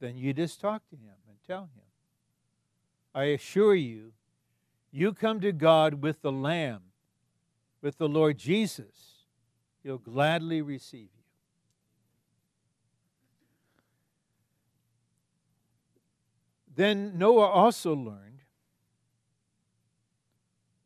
then 0.00 0.16
you 0.16 0.32
just 0.32 0.60
talk 0.60 0.88
to 0.90 0.96
Him 0.96 1.14
and 1.28 1.36
tell 1.46 1.62
Him. 1.62 1.84
I 3.14 3.24
assure 3.24 3.74
you, 3.74 4.12
you 4.90 5.12
come 5.12 5.40
to 5.40 5.52
God 5.52 6.02
with 6.02 6.20
the 6.22 6.32
Lamb, 6.32 6.82
with 7.80 7.98
the 7.98 8.08
Lord 8.08 8.38
Jesus, 8.38 9.26
He'll 9.82 9.98
gladly 9.98 10.62
receive 10.62 11.08
you. 11.16 11.22
Then 16.74 17.18
Noah 17.18 17.48
also 17.48 17.94
learned 17.94 18.31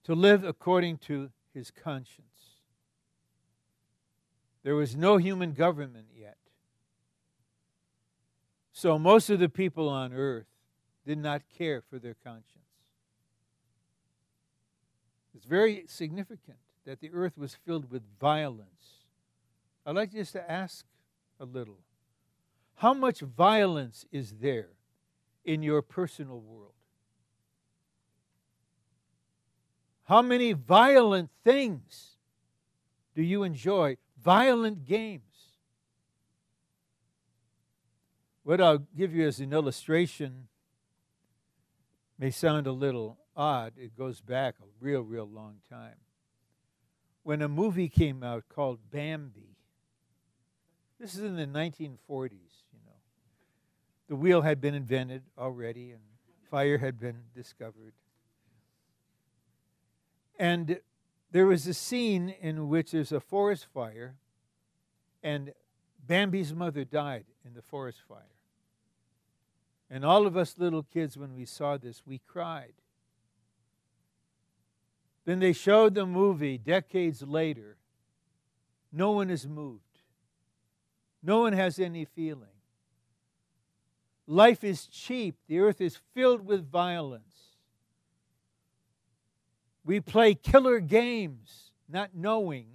to 0.06 0.14
live 0.14 0.44
according 0.44 0.98
to 0.98 1.30
his 1.52 1.72
conscience. 1.72 2.60
There 4.62 4.76
was 4.76 4.94
no 4.94 5.16
human 5.16 5.52
government 5.52 6.06
yet. 6.16 6.36
So 8.72 9.00
most 9.00 9.30
of 9.30 9.40
the 9.40 9.48
people 9.48 9.88
on 9.88 10.12
earth 10.12 10.46
did 11.04 11.18
not 11.18 11.42
care 11.58 11.82
for 11.82 11.98
their 11.98 12.14
conscience. 12.14 12.44
It's 15.34 15.44
very 15.44 15.84
significant 15.88 16.58
that 16.84 17.00
the 17.00 17.10
earth 17.12 17.36
was 17.36 17.56
filled 17.66 17.90
with 17.90 18.02
violence, 18.20 19.02
I'd 19.84 19.96
like 19.96 20.12
just 20.12 20.32
to 20.34 20.50
ask 20.50 20.84
a 21.40 21.44
little 21.44 21.80
how 22.76 22.94
much 22.94 23.20
violence 23.20 24.04
is 24.12 24.34
there 24.40 24.68
in 25.44 25.62
your 25.62 25.82
personal 25.82 26.40
world? 26.40 26.75
How 30.06 30.22
many 30.22 30.52
violent 30.52 31.30
things 31.42 32.16
do 33.14 33.22
you 33.22 33.42
enjoy? 33.42 33.96
Violent 34.22 34.84
games. 34.84 35.22
What 38.44 38.60
I'll 38.60 38.86
give 38.96 39.12
you 39.12 39.26
as 39.26 39.40
an 39.40 39.52
illustration 39.52 40.46
may 42.18 42.30
sound 42.30 42.68
a 42.68 42.72
little 42.72 43.18
odd. 43.36 43.72
It 43.76 43.98
goes 43.98 44.20
back 44.20 44.54
a 44.60 44.66
real, 44.80 45.02
real 45.02 45.28
long 45.28 45.56
time. 45.68 45.96
When 47.24 47.42
a 47.42 47.48
movie 47.48 47.88
came 47.88 48.22
out 48.22 48.44
called 48.48 48.78
Bambi, 48.92 49.56
this 51.00 51.16
is 51.16 51.24
in 51.24 51.34
the 51.34 51.46
1940s, 51.46 52.30
you 52.30 52.78
know. 52.86 53.00
The 54.08 54.14
wheel 54.14 54.42
had 54.42 54.60
been 54.60 54.74
invented 54.74 55.24
already 55.36 55.90
and 55.90 56.00
fire 56.48 56.78
had 56.78 57.00
been 57.00 57.24
discovered. 57.34 57.92
And 60.38 60.80
there 61.30 61.46
was 61.46 61.66
a 61.66 61.74
scene 61.74 62.28
in 62.40 62.68
which 62.68 62.92
there's 62.92 63.12
a 63.12 63.20
forest 63.20 63.66
fire, 63.72 64.14
and 65.22 65.52
Bambi's 66.06 66.54
mother 66.54 66.84
died 66.84 67.24
in 67.44 67.54
the 67.54 67.62
forest 67.62 67.98
fire. 68.08 68.36
And 69.90 70.04
all 70.04 70.26
of 70.26 70.36
us 70.36 70.58
little 70.58 70.82
kids, 70.82 71.16
when 71.16 71.34
we 71.34 71.44
saw 71.44 71.76
this, 71.76 72.02
we 72.06 72.18
cried. 72.26 72.74
Then 75.24 75.40
they 75.40 75.52
showed 75.52 75.94
the 75.94 76.06
movie 76.06 76.58
decades 76.58 77.22
later. 77.22 77.76
No 78.92 79.10
one 79.10 79.30
is 79.30 79.46
moved, 79.46 80.00
no 81.22 81.40
one 81.40 81.52
has 81.52 81.78
any 81.78 82.04
feeling. 82.04 82.48
Life 84.28 84.64
is 84.64 84.86
cheap, 84.86 85.36
the 85.46 85.60
earth 85.60 85.80
is 85.80 85.98
filled 86.14 86.46
with 86.46 86.70
violence. 86.70 87.45
We 89.86 90.00
play 90.00 90.34
killer 90.34 90.80
games, 90.80 91.70
not 91.88 92.10
knowing 92.12 92.66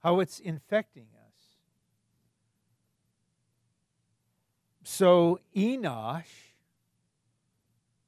how 0.00 0.20
it's 0.20 0.38
infecting 0.38 1.06
us. 1.14 1.34
So 4.84 5.40
Enosh, 5.56 6.52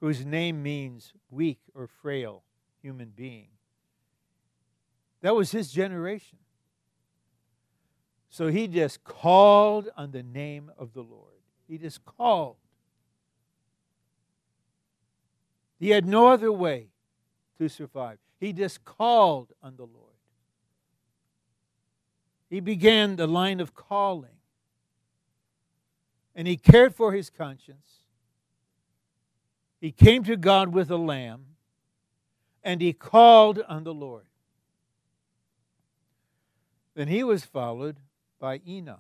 whose 0.01 0.27
name 0.27 0.63
means 0.63 1.15
weak 1.31 1.61
or 1.75 1.87
frail 1.87 2.43
human 2.83 3.15
being, 3.17 3.49
that 5.23 5.35
was 5.35 5.51
his 5.51 5.73
generation. 5.73 6.39
So 8.29 8.49
he 8.49 8.69
just 8.69 9.05
called 9.05 9.89
on 9.97 10.11
the 10.11 10.23
name 10.23 10.71
of 10.77 10.93
the 10.93 11.01
Lord. 11.01 11.41
He 11.67 11.79
just 11.79 12.05
called. 12.05 12.57
He 15.79 15.91
had 15.91 16.05
no 16.05 16.29
other 16.29 16.53
way 16.53 16.89
to 17.59 17.69
survive. 17.69 18.19
He 18.41 18.53
just 18.53 18.85
called 18.85 19.53
on 19.63 19.77
the 19.77 19.85
Lord. 19.85 20.05
He 22.51 22.61
began 22.61 23.17
the 23.17 23.27
line 23.27 23.61
of 23.61 23.75
calling. 23.75 24.31
And 26.35 26.47
he 26.49 26.57
cared 26.57 26.95
for 26.95 27.13
his 27.13 27.31
conscience. 27.31 28.05
He 29.81 29.93
came 29.93 30.25
to 30.25 30.37
God 30.37 30.73
with 30.73 30.91
a 30.91 30.97
lamb. 30.97 31.47
And 32.63 32.81
he 32.81 32.93
called 32.93 33.63
on 33.69 33.85
the 33.85 33.95
Lord. 33.95 34.25
Then 36.95 37.09
he 37.09 37.25
was 37.25 37.45
followed 37.45 37.99
by 38.39 38.61
Enoch. 38.67 38.99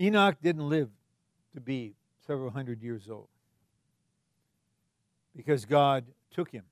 Enoch 0.00 0.36
didn't 0.42 0.68
live 0.68 0.90
to 1.54 1.60
be 1.60 1.94
several 2.32 2.48
hundred 2.48 2.82
years 2.82 3.10
old 3.10 3.28
because 5.36 5.66
God 5.66 6.06
took 6.30 6.50
him 6.50 6.64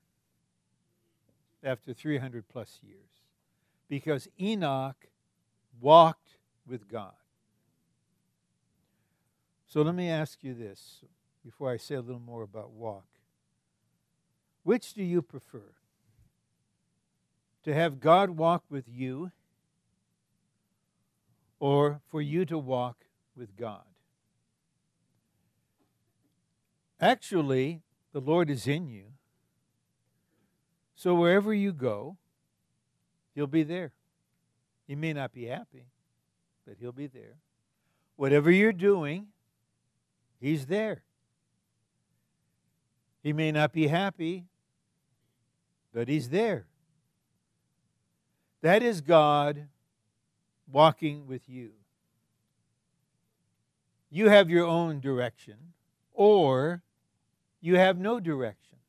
after 1.63 1.93
300 1.93 2.49
plus 2.49 2.79
years 2.81 3.21
because 3.87 4.27
Enoch 4.39 5.05
walked 5.79 6.37
with 6.65 6.87
God. 6.87 7.13
So 9.67 9.83
let 9.83 9.93
me 9.93 10.09
ask 10.09 10.43
you 10.43 10.55
this 10.55 11.03
before 11.45 11.71
I 11.71 11.77
say 11.77 11.93
a 11.93 12.01
little 12.01 12.19
more 12.19 12.41
about 12.41 12.71
walk. 12.71 13.05
Which 14.63 14.95
do 14.95 15.03
you 15.03 15.21
prefer? 15.21 15.75
To 17.65 17.73
have 17.75 17.99
God 17.99 18.31
walk 18.31 18.63
with 18.67 18.85
you 18.89 19.31
or 21.59 22.01
for 22.09 22.19
you 22.19 22.45
to 22.45 22.57
walk 22.57 23.05
with 23.35 23.55
God? 23.55 23.90
Actually, 27.01 27.81
the 28.13 28.21
Lord 28.21 28.49
is 28.51 28.67
in 28.67 28.87
you. 28.87 29.05
So 30.93 31.15
wherever 31.15 31.51
you 31.51 31.73
go, 31.73 32.17
He'll 33.33 33.47
be 33.47 33.63
there. 33.63 33.91
He 34.87 34.95
may 34.95 35.13
not 35.13 35.33
be 35.33 35.45
happy, 35.45 35.87
but 36.67 36.75
He'll 36.79 36.91
be 36.91 37.07
there. 37.07 37.37
Whatever 38.17 38.51
you're 38.51 38.71
doing, 38.71 39.27
He's 40.39 40.67
there. 40.67 41.01
He 43.23 43.33
may 43.33 43.51
not 43.51 43.73
be 43.73 43.87
happy, 43.87 44.45
but 45.91 46.07
He's 46.07 46.29
there. 46.29 46.67
That 48.61 48.83
is 48.83 49.01
God 49.01 49.67
walking 50.71 51.25
with 51.25 51.49
you. 51.49 51.71
You 54.11 54.29
have 54.29 54.51
your 54.51 54.65
own 54.67 54.99
direction, 54.99 55.73
or 56.13 56.83
you 57.61 57.77
have 57.77 57.99
no 57.99 58.19
direction. 58.19 58.79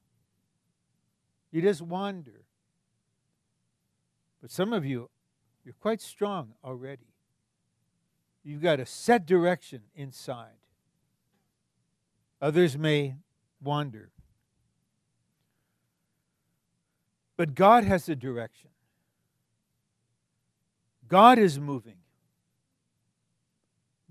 You 1.51 1.61
just 1.61 1.83
wander. 1.83 2.45
But 4.41 4.51
some 4.51 4.73
of 4.73 4.85
you, 4.85 5.11
you're 5.65 5.75
quite 5.81 6.01
strong 6.01 6.55
already. 6.65 7.07
You've 8.43 8.63
got 8.63 8.81
a 8.81 8.87
set 8.87 9.27
direction 9.27 9.83
inside. 9.95 10.59
Others 12.41 12.77
may 12.77 13.17
wander. 13.63 14.11
But 17.37 17.55
God 17.55 17.85
has 17.85 18.09
a 18.09 18.17
direction. 18.17 18.71
God 21.07 21.39
is 21.39 21.61
moving. 21.61 21.99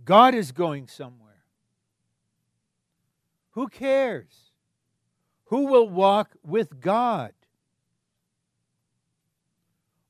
God 0.06 0.34
is 0.34 0.52
going 0.52 0.88
somewhere. 0.88 1.44
Who 3.52 3.68
cares? 3.68 4.51
Who 5.52 5.68
will 5.68 5.90
walk 5.90 6.38
with 6.46 6.80
God? 6.80 7.34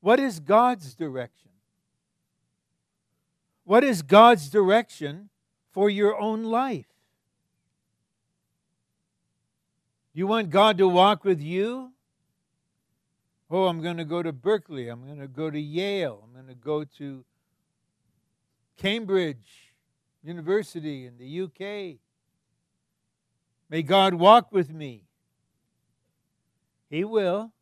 What 0.00 0.20
is 0.20 0.38
God's 0.38 0.94
direction? 0.94 1.50
What 3.64 3.82
is 3.82 4.02
God's 4.02 4.48
direction 4.48 5.30
for 5.72 5.90
your 5.90 6.16
own 6.16 6.44
life? 6.44 6.86
You 10.14 10.28
want 10.28 10.50
God 10.50 10.78
to 10.78 10.86
walk 10.86 11.24
with 11.24 11.40
you? 11.40 11.90
Oh, 13.50 13.66
I'm 13.66 13.82
going 13.82 13.96
to 13.96 14.04
go 14.04 14.22
to 14.22 14.32
Berkeley. 14.32 14.86
I'm 14.86 15.04
going 15.04 15.18
to 15.18 15.26
go 15.26 15.50
to 15.50 15.60
Yale. 15.60 16.22
I'm 16.22 16.32
going 16.32 16.54
to 16.54 16.54
go 16.54 16.84
to 16.98 17.24
Cambridge 18.76 19.72
University 20.22 21.04
in 21.04 21.18
the 21.18 21.40
UK. 21.42 21.98
May 23.68 23.82
God 23.82 24.14
walk 24.14 24.52
with 24.52 24.70
me. 24.70 25.06
He 26.92 27.04
will. 27.04 27.52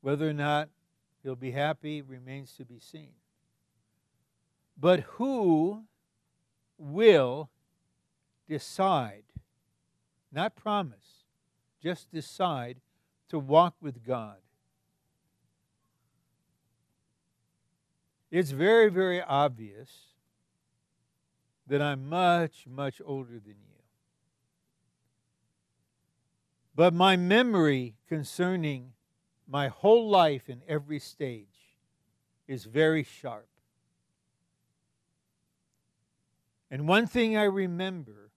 Whether 0.00 0.30
or 0.30 0.32
not 0.32 0.70
he'll 1.22 1.36
be 1.36 1.50
happy 1.50 2.00
remains 2.00 2.54
to 2.56 2.64
be 2.64 2.80
seen. 2.80 3.12
But 4.80 5.00
who 5.00 5.84
will 6.78 7.50
decide, 8.48 9.24
not 10.32 10.56
promise, 10.56 11.26
just 11.80 12.10
decide 12.10 12.80
to 13.28 13.38
walk 13.38 13.74
with 13.82 14.02
God? 14.02 14.38
It's 18.30 18.52
very, 18.52 18.88
very 18.88 19.20
obvious 19.20 19.90
that 21.66 21.82
I'm 21.82 22.08
much, 22.08 22.64
much 22.66 23.02
older 23.04 23.38
than 23.38 23.56
you. 23.60 23.71
But 26.74 26.94
my 26.94 27.16
memory 27.16 27.96
concerning 28.08 28.92
my 29.46 29.68
whole 29.68 30.08
life 30.08 30.48
in 30.48 30.62
every 30.66 30.98
stage 30.98 31.76
is 32.48 32.64
very 32.64 33.02
sharp. 33.02 33.48
And 36.70 36.88
one 36.88 37.06
thing 37.06 37.36
I 37.36 37.44
remember, 37.44 38.30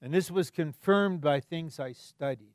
and 0.00 0.14
this 0.14 0.30
was 0.30 0.50
confirmed 0.50 1.20
by 1.20 1.40
things 1.40 1.78
I 1.78 1.92
studied, 1.92 2.54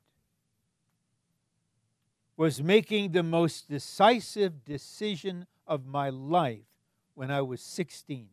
was 2.36 2.63
making 2.63 3.12
the 3.12 3.21
most 3.21 3.69
decisive 3.69 4.65
decision 4.65 5.45
of 5.67 5.86
my 5.86 6.09
life 6.09 6.65
when 7.13 7.29
I 7.29 7.41
was 7.41 7.62
16. 7.62 8.29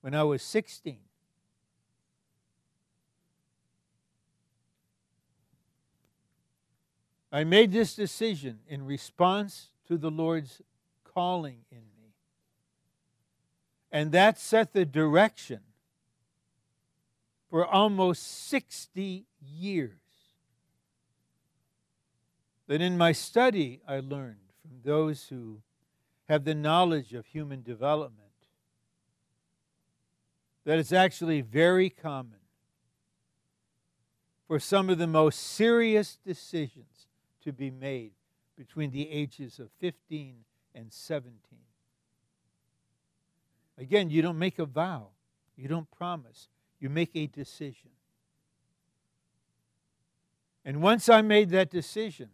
When 0.00 0.14
I 0.14 0.22
was 0.22 0.42
16. 0.42 1.00
I 7.32 7.44
made 7.44 7.72
this 7.72 7.94
decision 7.94 8.60
in 8.68 8.86
response 8.86 9.70
to 9.88 9.98
the 9.98 10.10
Lord's 10.10 10.62
calling 11.04 11.58
in 11.70 11.78
me. 11.78 12.14
And 13.90 14.12
that 14.12 14.38
set 14.38 14.72
the 14.72 14.84
direction 14.84 15.60
for 17.50 17.66
almost 17.66 18.48
60 18.48 19.26
years. 19.40 19.92
That 22.66 22.80
in 22.80 22.98
my 22.98 23.12
study, 23.12 23.80
I 23.86 24.00
learned 24.00 24.52
from 24.60 24.80
those 24.84 25.28
who 25.28 25.62
have 26.28 26.44
the 26.44 26.54
knowledge 26.54 27.14
of 27.14 27.26
human 27.26 27.62
development 27.62 28.26
that 30.66 30.80
it's 30.80 30.92
actually 30.92 31.40
very 31.40 31.88
common 31.88 32.40
for 34.48 34.58
some 34.58 34.90
of 34.90 34.98
the 34.98 35.06
most 35.06 35.38
serious 35.38 36.18
decisions 36.26 37.06
to 37.46 37.52
be 37.52 37.70
made 37.70 38.10
between 38.58 38.90
the 38.90 39.08
ages 39.08 39.60
of 39.60 39.70
15 39.78 40.38
and 40.74 40.92
17. 40.92 41.32
Again, 43.78 44.10
you 44.10 44.20
don't 44.20 44.38
make 44.38 44.58
a 44.58 44.64
vow, 44.64 45.10
you 45.54 45.68
don't 45.68 45.88
promise, 45.92 46.48
you 46.80 46.90
make 46.90 47.10
a 47.14 47.28
decision. 47.28 47.90
And 50.64 50.82
once 50.82 51.08
I 51.08 51.22
made 51.22 51.50
that 51.50 51.70
decision, 51.70 52.30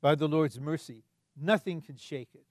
by 0.00 0.16
the 0.16 0.26
Lord's 0.26 0.58
mercy, 0.58 1.04
nothing 1.40 1.80
can 1.80 1.96
shake 1.96 2.30
it. 2.34 2.44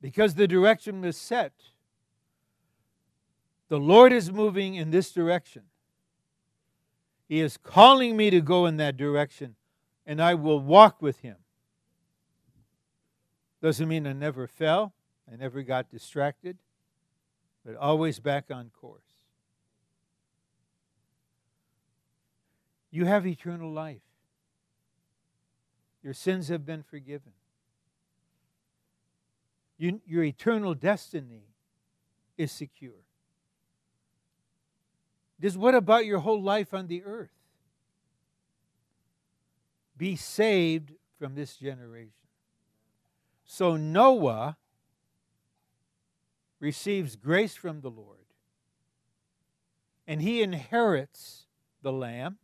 Because 0.00 0.36
the 0.36 0.46
direction 0.46 1.00
was 1.00 1.16
set, 1.16 1.54
the 3.66 3.80
Lord 3.80 4.12
is 4.12 4.30
moving 4.30 4.76
in 4.76 4.92
this 4.92 5.10
direction. 5.10 5.64
He 7.30 7.40
is 7.40 7.56
calling 7.56 8.16
me 8.16 8.28
to 8.30 8.40
go 8.40 8.66
in 8.66 8.76
that 8.78 8.96
direction, 8.96 9.54
and 10.04 10.20
I 10.20 10.34
will 10.34 10.58
walk 10.58 11.00
with 11.00 11.20
Him. 11.20 11.36
Doesn't 13.62 13.86
mean 13.86 14.04
I 14.04 14.12
never 14.14 14.48
fell, 14.48 14.94
I 15.32 15.36
never 15.36 15.62
got 15.62 15.88
distracted, 15.88 16.58
but 17.64 17.76
always 17.76 18.18
back 18.18 18.46
on 18.50 18.70
course. 18.70 19.04
You 22.90 23.04
have 23.04 23.24
eternal 23.24 23.72
life. 23.72 24.02
Your 26.02 26.14
sins 26.14 26.48
have 26.48 26.66
been 26.66 26.82
forgiven. 26.82 27.34
You, 29.78 30.00
your 30.04 30.24
eternal 30.24 30.74
destiny 30.74 31.44
is 32.36 32.50
secure. 32.50 33.04
Just 35.40 35.56
what 35.56 35.74
about 35.74 36.04
your 36.04 36.18
whole 36.18 36.42
life 36.42 36.74
on 36.74 36.86
the 36.86 37.02
earth? 37.04 37.30
Be 39.96 40.16
saved 40.16 40.92
from 41.18 41.34
this 41.34 41.56
generation. 41.56 42.12
So 43.44 43.76
Noah 43.76 44.56
receives 46.58 47.16
grace 47.16 47.54
from 47.54 47.80
the 47.80 47.90
Lord, 47.90 48.18
and 50.06 50.22
he 50.22 50.42
inherits 50.42 51.46
the 51.82 51.92
Lamb 51.92 52.38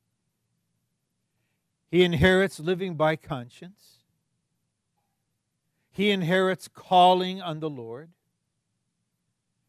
he 1.91 2.03
inherits 2.03 2.59
living 2.59 2.95
by 2.95 3.17
conscience. 3.17 4.01
He 5.91 6.11
inherits 6.11 6.69
calling 6.69 7.41
on 7.41 7.61
the 7.61 7.71
Lord. 7.71 8.11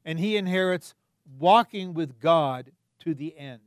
And 0.04 0.20
he 0.20 0.36
inherits 0.36 0.94
walking 1.40 1.94
with 1.94 2.20
God 2.20 2.72
to 3.08 3.14
the 3.14 3.38
end. 3.38 3.62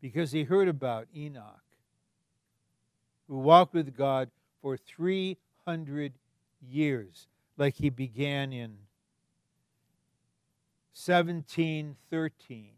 Because 0.00 0.32
he 0.32 0.44
heard 0.44 0.68
about 0.68 1.06
Enoch, 1.14 1.62
who 3.28 3.38
walked 3.38 3.74
with 3.74 3.96
God 3.96 4.30
for 4.62 4.76
300 4.76 6.12
years, 6.60 7.28
like 7.56 7.76
he 7.76 7.90
began 7.90 8.52
in 8.52 8.78
1713 10.94 12.70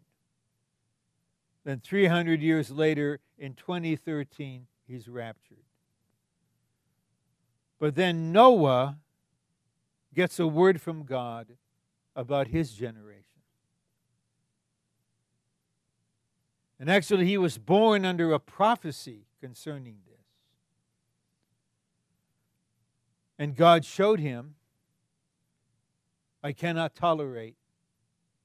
then 1.64 1.80
300 1.80 2.40
years 2.42 2.70
later, 2.70 3.20
in 3.38 3.54
2013, 3.54 4.66
he's 4.86 5.08
raptured. 5.08 5.58
But 7.78 7.94
then 7.94 8.32
Noah 8.32 8.98
gets 10.14 10.38
a 10.38 10.46
word 10.46 10.80
from 10.80 11.04
God 11.04 11.48
about 12.16 12.48
his 12.48 12.72
generation. 12.72 13.21
And 16.82 16.90
actually, 16.90 17.26
he 17.26 17.38
was 17.38 17.58
born 17.58 18.04
under 18.04 18.32
a 18.32 18.40
prophecy 18.40 19.28
concerning 19.40 19.98
this. 20.04 20.26
And 23.38 23.54
God 23.54 23.84
showed 23.84 24.18
him, 24.18 24.56
I 26.42 26.50
cannot 26.50 26.96
tolerate 26.96 27.54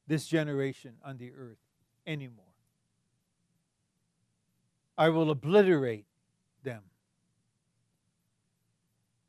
this 0.05 0.27
generation 0.27 0.97
on 1.03 1.17
the 1.17 1.31
earth 1.33 1.57
anymore. 2.05 2.53
I 4.99 5.09
will 5.09 5.31
obliterate 5.31 6.05
them. 6.61 6.83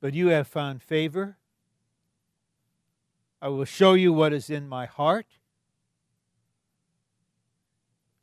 But 0.03 0.13
you 0.13 0.29
have 0.29 0.47
found 0.47 0.83
favor. 0.83 1.39
I 3.41 3.49
will 3.49 3.65
show 3.65 3.95
you 3.95 4.13
what 4.13 4.35
is 4.35 4.51
in 4.51 4.69
my 4.69 4.85
heart. 4.85 5.38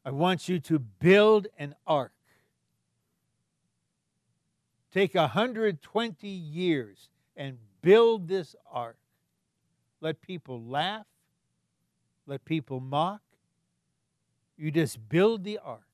I 0.06 0.12
want 0.12 0.48
you 0.48 0.60
to 0.60 0.80
build 0.80 1.48
an 1.58 1.76
ark. 1.88 2.13
Take 4.94 5.15
120 5.15 6.28
years 6.28 7.10
and 7.36 7.58
build 7.82 8.28
this 8.28 8.56
ark. 8.72 8.98
Let 10.00 10.22
people 10.22 10.62
laugh. 10.62 11.08
Let 12.28 12.46
people 12.46 12.80
mock. 12.80 13.22
You 14.58 14.72
just 14.72 15.10
build 15.10 15.44
the 15.44 15.58
ark 15.58 15.86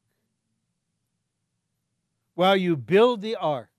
while 2.42 2.56
you 2.56 2.76
build 2.76 3.22
the 3.22 3.36
ark, 3.36 3.70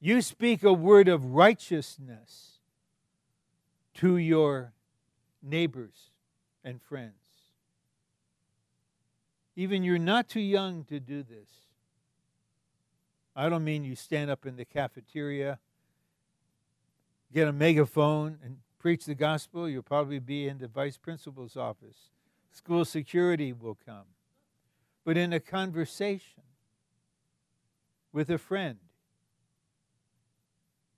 you 0.00 0.20
speak 0.20 0.62
a 0.62 0.72
word 0.72 1.08
of 1.08 1.24
righteousness 1.24 2.58
to 3.94 4.16
your 4.16 4.72
neighbors 5.42 6.10
and 6.64 6.82
friends. 6.82 7.25
Even 9.56 9.82
you're 9.82 9.98
not 9.98 10.28
too 10.28 10.40
young 10.40 10.84
to 10.84 11.00
do 11.00 11.22
this. 11.22 11.48
I 13.34 13.48
don't 13.48 13.64
mean 13.64 13.84
you 13.84 13.96
stand 13.96 14.30
up 14.30 14.46
in 14.46 14.56
the 14.56 14.64
cafeteria, 14.64 15.58
get 17.32 17.48
a 17.48 17.52
megaphone, 17.52 18.38
and 18.44 18.58
preach 18.78 19.04
the 19.04 19.14
gospel. 19.14 19.68
You'll 19.68 19.82
probably 19.82 20.18
be 20.18 20.46
in 20.46 20.58
the 20.58 20.68
vice 20.68 20.96
principal's 20.96 21.56
office. 21.56 22.10
School 22.50 22.84
security 22.84 23.52
will 23.52 23.76
come. 23.84 24.04
But 25.04 25.16
in 25.16 25.32
a 25.32 25.40
conversation, 25.40 26.42
with 28.16 28.30
a 28.30 28.38
friend. 28.38 28.78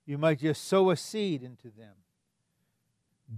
You 0.05 0.17
might 0.17 0.39
just 0.39 0.63
sow 0.63 0.89
a 0.89 0.95
seed 0.95 1.43
into 1.43 1.67
them. 1.67 1.95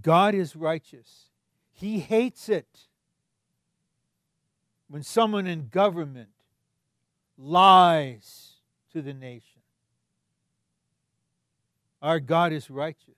God 0.00 0.36
is 0.36 0.54
righteous. 0.54 1.30
He 1.72 1.98
hates 1.98 2.48
it 2.48 2.86
when 4.92 5.02
someone 5.02 5.46
in 5.46 5.68
government 5.68 6.28
lies 7.38 8.56
to 8.92 9.00
the 9.00 9.14
nation. 9.14 9.62
Our 12.02 12.20
God 12.20 12.52
is 12.52 12.68
righteous. 12.68 13.16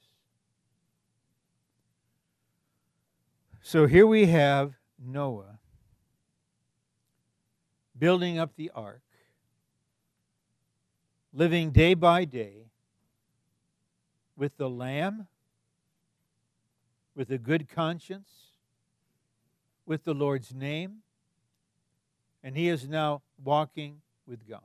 So 3.60 3.88
here 3.88 4.06
we 4.06 4.26
have 4.26 4.74
Noah 5.04 5.58
building 7.98 8.38
up 8.38 8.52
the 8.54 8.70
ark 8.72 9.02
living 11.32 11.72
day 11.72 11.94
by 11.94 12.24
day 12.24 12.70
with 14.36 14.56
the 14.58 14.70
Lamb, 14.70 15.26
with 17.16 17.32
a 17.32 17.38
good 17.38 17.68
conscience, 17.68 18.30
with 19.84 20.04
the 20.04 20.14
Lord's 20.14 20.54
name, 20.54 21.00
and 22.44 22.54
he 22.54 22.68
is 22.68 22.86
now 22.86 23.22
walking 23.42 24.02
with 24.26 24.46
God. 24.46 24.60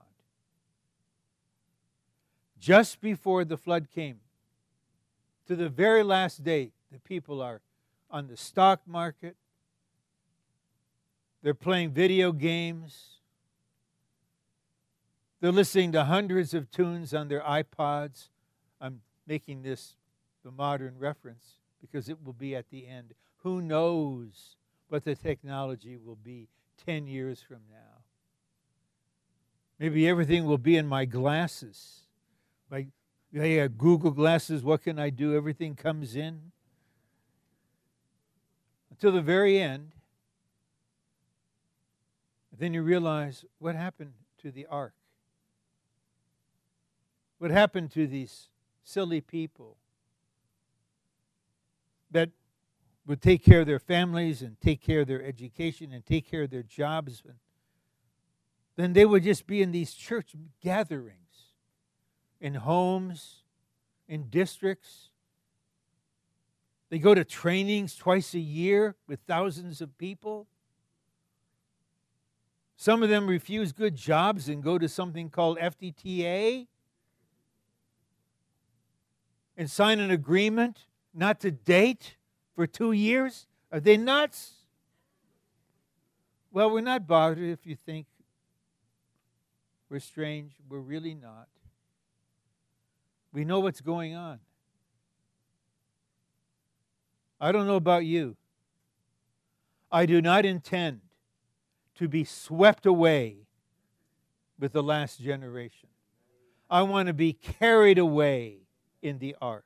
Just 2.60 3.00
before 3.00 3.46
the 3.46 3.58
flood 3.58 3.88
came, 3.96 4.20
to 5.48 5.56
the 5.56 5.70
very 5.70 6.04
last 6.04 6.44
day, 6.44 6.74
the 6.92 7.00
people 7.00 7.42
are 7.42 7.62
on 8.12 8.28
the 8.28 8.36
stock 8.36 8.82
market, 8.86 9.36
They're 11.42 11.54
playing 11.54 11.92
video 11.92 12.34
games. 12.34 13.22
They're 15.40 15.54
listening 15.54 15.94
to 15.94 16.04
hundreds 16.04 16.54
of 16.54 16.70
tunes 16.70 17.14
on 17.14 17.30
their 17.30 17.40
iPods. 17.40 18.28
I'm 18.82 19.00
making 19.26 19.62
this 19.62 19.96
the 20.44 20.52
modern 20.52 20.96
reference 21.00 21.54
because 21.80 22.10
it 22.10 22.18
will 22.22 22.34
be 22.34 22.58
at 22.58 22.70
the 22.72 22.88
end. 22.88 23.14
Who 23.44 23.62
knows 23.62 24.58
what 24.90 25.06
the 25.06 25.16
technology 25.16 25.96
will 25.96 26.18
be 26.18 26.50
10 26.86 27.08
years 27.08 27.42
from 27.42 27.60
now? 27.70 28.04
Maybe 29.80 30.08
everything 30.08 30.46
will 30.46 30.58
be 30.58 30.76
in 30.76 30.88
my 30.88 31.06
glasses. 31.06 32.02
Like, 32.70 32.88
yeah, 33.32 33.68
Google 33.68 34.12
glasses, 34.12 34.64
what 34.64 34.84
can 34.84 35.00
I 35.00 35.10
do? 35.10 35.36
Everything 35.36 35.76
comes 35.76 36.16
in. 36.16 36.52
Until 38.92 39.12
the 39.12 39.22
very 39.22 39.60
end. 39.60 39.92
Then 42.58 42.74
you 42.74 42.82
realize 42.82 43.46
what 43.60 43.76
happened 43.76 44.14
to 44.42 44.52
the 44.52 44.66
ark? 44.66 44.94
What 47.38 47.52
happened 47.52 47.92
to 47.92 48.06
these 48.06 48.50
silly 48.84 49.22
people 49.22 49.78
that 52.12 52.32
would 53.10 53.24
take 53.24 53.43
care 53.43 53.62
of 53.62 53.66
their 53.66 53.80
families 53.80 54.43
and 54.43 54.62
take 54.62 54.84
care 54.84 55.01
of 55.01 55.07
their 55.07 55.26
education 55.26 55.91
and 55.91 56.05
take 56.05 56.30
care 56.30 56.43
of 56.43 56.51
their 56.51 56.62
jobs? 56.62 57.24
and 57.26 57.34
Then 58.76 58.93
they 58.93 59.03
would 59.03 59.24
just 59.24 59.47
be 59.47 59.64
in 59.64 59.72
these 59.72 59.95
church 59.95 60.36
gatherings, 60.62 61.55
in 62.39 62.53
homes, 62.53 63.41
in 64.07 64.30
districts. 64.30 65.10
They 66.91 66.99
go 66.99 67.16
to 67.16 67.26
trainings 67.26 67.95
twice 67.95 68.36
a 68.36 68.39
year 68.39 68.93
with 69.07 69.22
thousands 69.22 69.82
of 69.82 69.97
people. 69.97 70.45
Some 72.78 73.01
of 73.01 73.10
them 73.10 73.26
refuse 73.26 73.72
good 73.72 73.95
jobs 73.95 74.47
and 74.47 74.62
go 74.62 74.78
to 74.78 74.88
something 74.88 75.32
called 75.32 75.57
FTTA 75.57 76.68
and 79.57 79.72
sign 79.72 79.99
an 79.99 80.12
agreement 80.12 80.86
not 81.12 81.39
to 81.39 81.49
date 81.49 82.18
for 82.60 82.68
two 82.68 82.91
years? 82.91 83.47
Are 83.72 83.80
they 83.80 83.95
nuts? 83.95 84.51
Well, 86.51 86.70
we're 86.70 86.82
not 86.82 87.07
bothered 87.07 87.39
if 87.39 87.66
you 87.66 87.74
think 87.74 88.05
we're 89.89 90.01
strange. 90.01 90.51
We're 90.68 90.80
really 90.80 91.14
not. 91.14 91.47
We 93.32 93.45
know 93.45 93.62
what's 93.62 93.80
going 93.80 94.14
on. 94.14 94.39
I 97.39 97.53
don't 97.53 97.66
know 97.66 97.78
about 97.78 98.03
you. 98.03 98.36
I 99.89 100.05
do 100.05 100.22
not 100.22 100.45
intend 100.45 100.99
to 101.95 102.10
be 102.10 102.26
swept 102.26 102.86
away 102.86 103.38
with 104.60 104.74
the 104.74 104.84
last 104.84 105.22
generation. 105.22 105.88
I 106.70 106.82
want 106.82 107.07
to 107.07 107.14
be 107.14 107.32
carried 107.32 107.97
away 107.97 108.64
in 109.01 109.20
the 109.20 109.38
ark. 109.39 109.64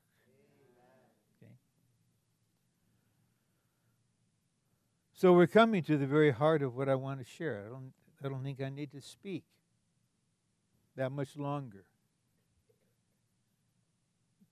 So 5.23 5.31
we're 5.31 5.47
coming 5.47 5.83
to 5.83 5.95
the 5.95 6.05
very 6.05 6.31
heart 6.31 6.61
of 6.61 6.75
what 6.75 6.89
I 6.89 6.95
want 6.95 7.21
to 7.21 7.25
share. 7.25 7.63
I 7.65 7.69
don't, 7.69 7.93
I 8.21 8.27
don't 8.27 8.43
think 8.43 8.61
I 8.61 8.67
need 8.67 8.91
to 8.91 8.99
speak 8.99 9.45
that 10.97 11.13
much 11.13 11.37
longer. 11.37 11.85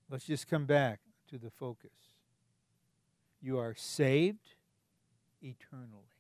Let's 0.10 0.24
just 0.24 0.50
come 0.50 0.66
back 0.66 1.02
to 1.30 1.38
the 1.38 1.50
focus. 1.50 1.92
You 3.42 3.58
are 3.58 3.76
saved 3.76 4.56
eternally. 5.42 6.16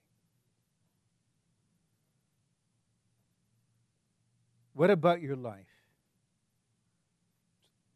What 4.74 4.89
about 4.89 5.22
your 5.22 5.38
life? 5.38 5.72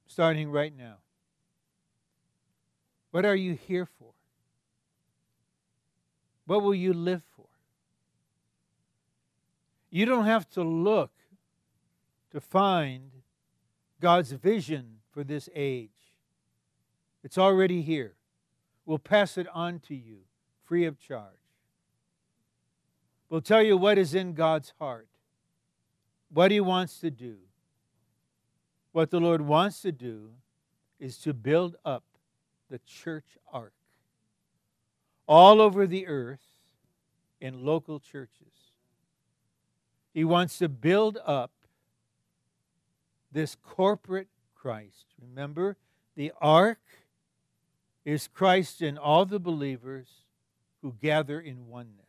Starting 0.08 0.50
right 0.50 0.72
now. 0.74 1.00
What 3.12 3.26
are 3.26 3.36
you 3.36 3.56
here 3.56 3.90
for? 4.00 4.15
What 6.46 6.62
will 6.62 6.76
you 6.76 6.94
live 6.94 7.24
for? 7.36 7.48
You 9.90 10.06
don't 10.06 10.26
have 10.26 10.50
to 10.52 10.64
look 10.64 11.12
to 12.32 12.40
find 12.40 13.12
God's 14.02 14.32
vision 14.32 14.98
for 15.12 15.24
this 15.24 15.50
age. 15.56 15.90
It's 17.24 17.38
already 17.38 17.82
here. 17.82 18.16
We'll 18.86 19.00
pass 19.00 19.38
it 19.38 19.48
on 19.54 19.80
to 19.88 19.96
you 19.96 20.20
free 20.64 20.86
of 20.86 21.00
charge. 21.00 21.34
We'll 23.30 23.42
tell 23.42 23.64
you 23.64 23.78
what 23.78 23.98
is 23.98 24.14
in 24.14 24.34
God's 24.34 24.74
heart 24.80 25.08
what 26.30 26.52
he 26.52 26.60
wants 26.60 27.00
to 27.00 27.10
do. 27.10 27.38
What 28.92 29.10
the 29.10 29.20
Lord 29.20 29.42
wants 29.42 29.82
to 29.82 29.92
do 29.92 30.32
is 31.00 31.18
to 31.20 31.34
build 31.34 31.76
up 31.86 32.04
the 32.70 32.80
church 32.80 33.38
ark 33.52 33.75
all 35.28 35.62
over 35.62 35.88
the 35.88 36.08
earth 36.08 36.46
in 37.42 37.66
local 37.66 38.00
churches. 38.00 38.72
He 40.14 40.24
wants 40.24 40.58
to 40.60 40.70
build 40.70 41.18
up 41.26 41.52
this 43.32 43.56
corporate 43.56 44.30
Christ. 44.56 45.06
Remember, 45.22 45.78
the 46.16 46.32
ark 46.40 46.80
is 48.06 48.28
Christ 48.28 48.82
and 48.82 48.98
all 48.98 49.26
the 49.26 49.40
believers 49.40 50.08
who 50.82 50.96
gather 51.02 51.40
in 51.40 51.68
oneness. 51.68 52.06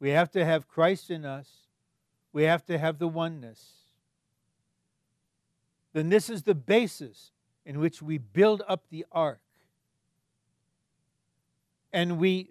We 0.00 0.10
have 0.10 0.30
to 0.32 0.44
have 0.44 0.68
Christ 0.68 1.10
in 1.10 1.24
us 1.24 1.48
we 2.32 2.44
have 2.44 2.64
to 2.66 2.78
have 2.78 2.98
the 2.98 3.08
oneness. 3.08 3.72
Then 5.92 6.08
this 6.08 6.28
is 6.28 6.42
the 6.42 6.54
basis 6.54 7.32
in 7.64 7.80
which 7.80 8.02
we 8.02 8.18
build 8.18 8.62
up 8.68 8.84
the 8.90 9.04
ark. 9.10 9.40
And 11.92 12.18
we 12.18 12.50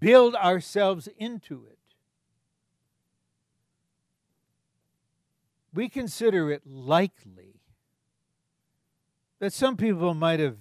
build 0.00 0.34
ourselves 0.34 1.08
into 1.18 1.64
it. 1.66 1.78
We 5.72 5.88
consider 5.88 6.50
it 6.50 6.62
likely 6.66 7.60
that 9.40 9.52
some 9.52 9.76
people 9.76 10.14
might 10.14 10.40
have 10.40 10.56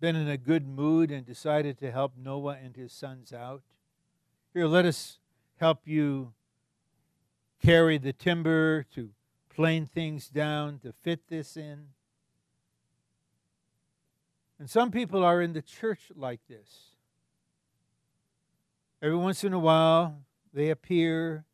been 0.00 0.16
in 0.16 0.28
a 0.28 0.36
good 0.36 0.66
mood 0.66 1.10
and 1.10 1.24
decided 1.24 1.78
to 1.78 1.90
help 1.90 2.14
Noah 2.16 2.58
and 2.62 2.74
his 2.74 2.92
sons 2.92 3.32
out. 3.32 3.62
Here, 4.52 4.66
let 4.66 4.86
us 4.86 5.18
help 5.58 5.86
you 5.86 6.32
carry 7.62 7.98
the 7.98 8.12
timber, 8.12 8.84
to 8.94 9.10
plane 9.54 9.86
things 9.86 10.28
down, 10.28 10.78
to 10.80 10.92
fit 11.02 11.28
this 11.28 11.56
in. 11.56 11.88
And 14.58 14.68
some 14.68 14.90
people 14.90 15.22
are 15.22 15.40
in 15.40 15.52
the 15.52 15.62
church 15.62 16.10
like 16.16 16.40
this. 16.48 16.89
Every 19.02 19.16
once 19.16 19.44
in 19.44 19.52
a 19.52 19.58
while, 19.58 20.22
they 20.52 20.70
appear, 20.70 21.44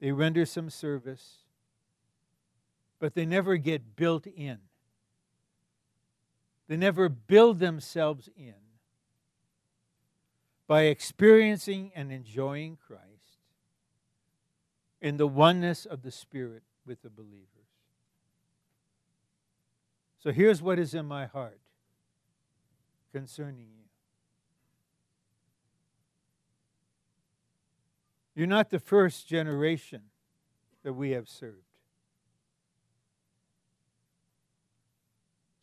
they 0.00 0.12
render 0.12 0.46
some 0.46 0.70
service, 0.70 1.38
but 2.98 3.14
they 3.14 3.26
never 3.26 3.56
get 3.56 3.96
built 3.96 4.26
in. 4.26 4.58
They 6.68 6.76
never 6.76 7.08
build 7.08 7.58
themselves 7.58 8.28
in 8.36 8.54
by 10.66 10.82
experiencing 10.82 11.90
and 11.94 12.12
enjoying 12.12 12.76
Christ 12.76 13.02
in 15.00 15.16
the 15.16 15.26
oneness 15.26 15.84
of 15.84 16.02
the 16.02 16.12
Spirit 16.12 16.62
with 16.86 17.02
the 17.02 17.10
believers. 17.10 17.48
So 20.22 20.30
here's 20.30 20.62
what 20.62 20.78
is 20.78 20.94
in 20.94 21.04
my 21.06 21.26
heart 21.26 21.58
concerning 23.12 23.66
you. 23.76 23.81
You're 28.34 28.46
not 28.46 28.70
the 28.70 28.78
first 28.78 29.28
generation 29.28 30.02
that 30.82 30.94
we 30.94 31.10
have 31.10 31.28
served. 31.28 31.56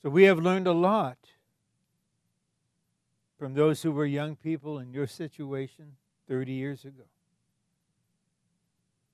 So 0.02 0.10
we 0.10 0.24
have 0.24 0.40
learned 0.40 0.68
a 0.68 0.74
lot 0.74 1.18
from 3.38 3.54
those 3.54 3.82
who 3.82 3.92
were 3.92 4.06
young 4.06 4.36
people 4.36 4.80
in 4.80 4.92
your 4.92 5.08
situation 5.08 5.96
30 6.28 6.52
years 6.52 6.86
ago. 6.86 7.04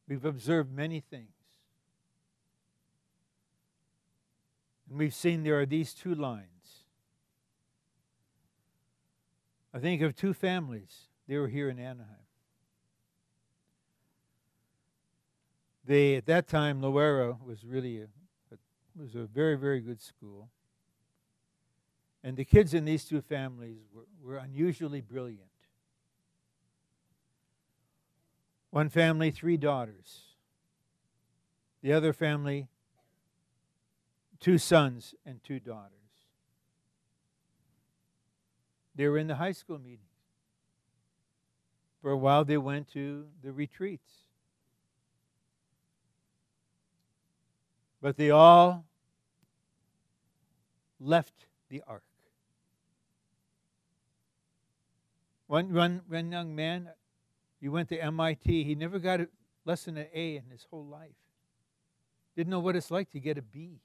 We've 0.07 0.25
observed 0.25 0.71
many 0.71 0.99
things. 0.99 1.29
And 4.89 4.99
we've 4.99 5.13
seen 5.13 5.43
there 5.43 5.59
are 5.59 5.65
these 5.65 5.93
two 5.93 6.13
lines. 6.13 6.49
I 9.73 9.79
think 9.79 10.01
of 10.01 10.15
two 10.15 10.33
families. 10.33 11.07
They 11.27 11.37
were 11.37 11.47
here 11.47 11.69
in 11.69 11.79
Anaheim. 11.79 12.24
They, 15.85 16.15
at 16.15 16.25
that 16.25 16.47
time, 16.47 16.81
Loara 16.81 17.37
was 17.45 17.63
really 17.63 18.01
a, 18.01 18.07
a, 18.51 18.57
was 18.99 19.15
a 19.15 19.25
very, 19.25 19.55
very 19.55 19.81
good 19.81 20.01
school. 20.01 20.49
And 22.23 22.35
the 22.35 22.45
kids 22.45 22.73
in 22.73 22.85
these 22.85 23.05
two 23.05 23.21
families 23.21 23.77
were, 23.93 24.07
were 24.23 24.37
unusually 24.37 25.01
brilliant. 25.01 25.41
One 28.71 28.89
family, 28.89 29.29
three 29.29 29.57
daughters. 29.57 30.21
The 31.83 31.93
other 31.93 32.13
family, 32.13 32.67
two 34.39 34.57
sons 34.57 35.13
and 35.23 35.43
two 35.43 35.59
daughters. 35.59 35.91
They 38.95 39.07
were 39.07 39.19
in 39.19 39.27
the 39.27 39.35
high 39.35 39.51
school 39.51 39.77
meetings. 39.77 40.01
For 42.01 42.11
a 42.11 42.17
while, 42.17 42.43
they 42.43 42.57
went 42.57 42.91
to 42.93 43.25
the 43.43 43.51
retreats. 43.51 44.24
But 48.05 48.17
they 48.17 48.29
all 48.29 48.85
left 50.99 51.47
the 51.69 51.81
ark. 51.87 52.03
One, 55.47 55.73
one, 55.73 56.01
one 56.07 56.31
young 56.31 56.55
man, 56.55 56.89
he 57.59 57.67
went 57.67 57.89
to 57.89 57.99
MIT. 57.99 58.63
He 58.63 58.75
never 58.75 58.99
got 58.99 59.21
a, 59.21 59.29
less 59.65 59.85
than 59.85 59.97
an 59.97 60.05
A 60.13 60.35
in 60.35 60.43
his 60.51 60.67
whole 60.69 60.85
life. 60.85 61.15
Didn't 62.35 62.51
know 62.51 62.59
what 62.59 62.75
it's 62.75 62.91
like 62.91 63.09
to 63.09 63.19
get 63.19 63.39
a 63.39 63.41
B. 63.41 63.79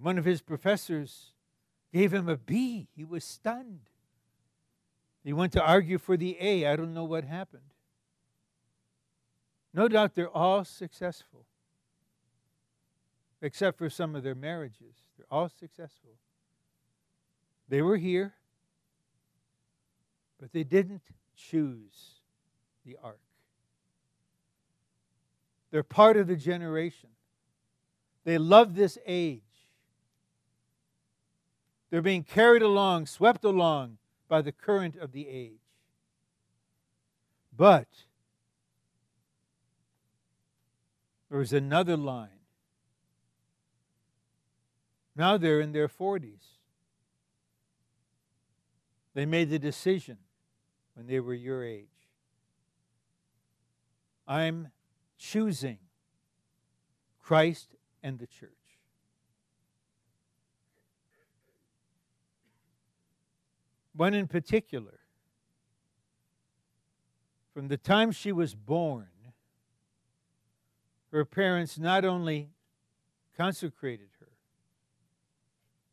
One 0.00 0.18
of 0.18 0.24
his 0.24 0.42
professors 0.42 1.32
gave 1.92 2.14
him 2.14 2.28
a 2.28 2.36
B. 2.36 2.86
He 2.94 3.02
was 3.02 3.24
stunned. 3.24 3.90
He 5.24 5.32
went 5.32 5.52
to 5.54 5.60
argue 5.60 5.98
for 5.98 6.16
the 6.16 6.36
A. 6.38 6.68
I 6.68 6.76
don't 6.76 6.94
know 6.94 7.02
what 7.02 7.24
happened. 7.24 7.71
No 9.74 9.88
doubt 9.88 10.14
they're 10.14 10.28
all 10.28 10.64
successful, 10.64 11.46
except 13.40 13.78
for 13.78 13.88
some 13.88 14.14
of 14.14 14.22
their 14.22 14.34
marriages. 14.34 14.94
They're 15.16 15.26
all 15.30 15.48
successful. 15.48 16.10
They 17.68 17.80
were 17.80 17.96
here, 17.96 18.34
but 20.38 20.52
they 20.52 20.64
didn't 20.64 21.02
choose 21.36 22.20
the 22.84 22.98
ark. 23.02 23.18
They're 25.70 25.82
part 25.82 26.18
of 26.18 26.26
the 26.26 26.36
generation. 26.36 27.08
They 28.24 28.36
love 28.36 28.74
this 28.74 28.98
age. 29.06 29.40
They're 31.90 32.02
being 32.02 32.24
carried 32.24 32.62
along, 32.62 33.06
swept 33.06 33.44
along 33.44 33.98
by 34.28 34.42
the 34.42 34.52
current 34.52 34.96
of 34.96 35.12
the 35.12 35.28
age. 35.28 35.60
But 37.56 37.88
there 41.32 41.38
was 41.38 41.54
another 41.54 41.96
line. 41.96 42.28
Now 45.16 45.38
they're 45.38 45.62
in 45.62 45.72
their 45.72 45.88
40s. 45.88 46.58
They 49.14 49.24
made 49.24 49.48
the 49.48 49.58
decision 49.58 50.18
when 50.92 51.06
they 51.06 51.20
were 51.20 51.32
your 51.32 51.64
age. 51.64 51.86
I'm 54.28 54.72
choosing 55.16 55.78
Christ 57.18 57.76
and 58.02 58.18
the 58.18 58.26
church. 58.26 58.50
One 63.96 64.12
in 64.12 64.26
particular, 64.26 64.98
from 67.54 67.68
the 67.68 67.78
time 67.78 68.12
she 68.12 68.32
was 68.32 68.54
born, 68.54 69.11
her 71.12 71.24
parents 71.24 71.78
not 71.78 72.04
only 72.04 72.48
consecrated 73.36 74.08
her, 74.18 74.28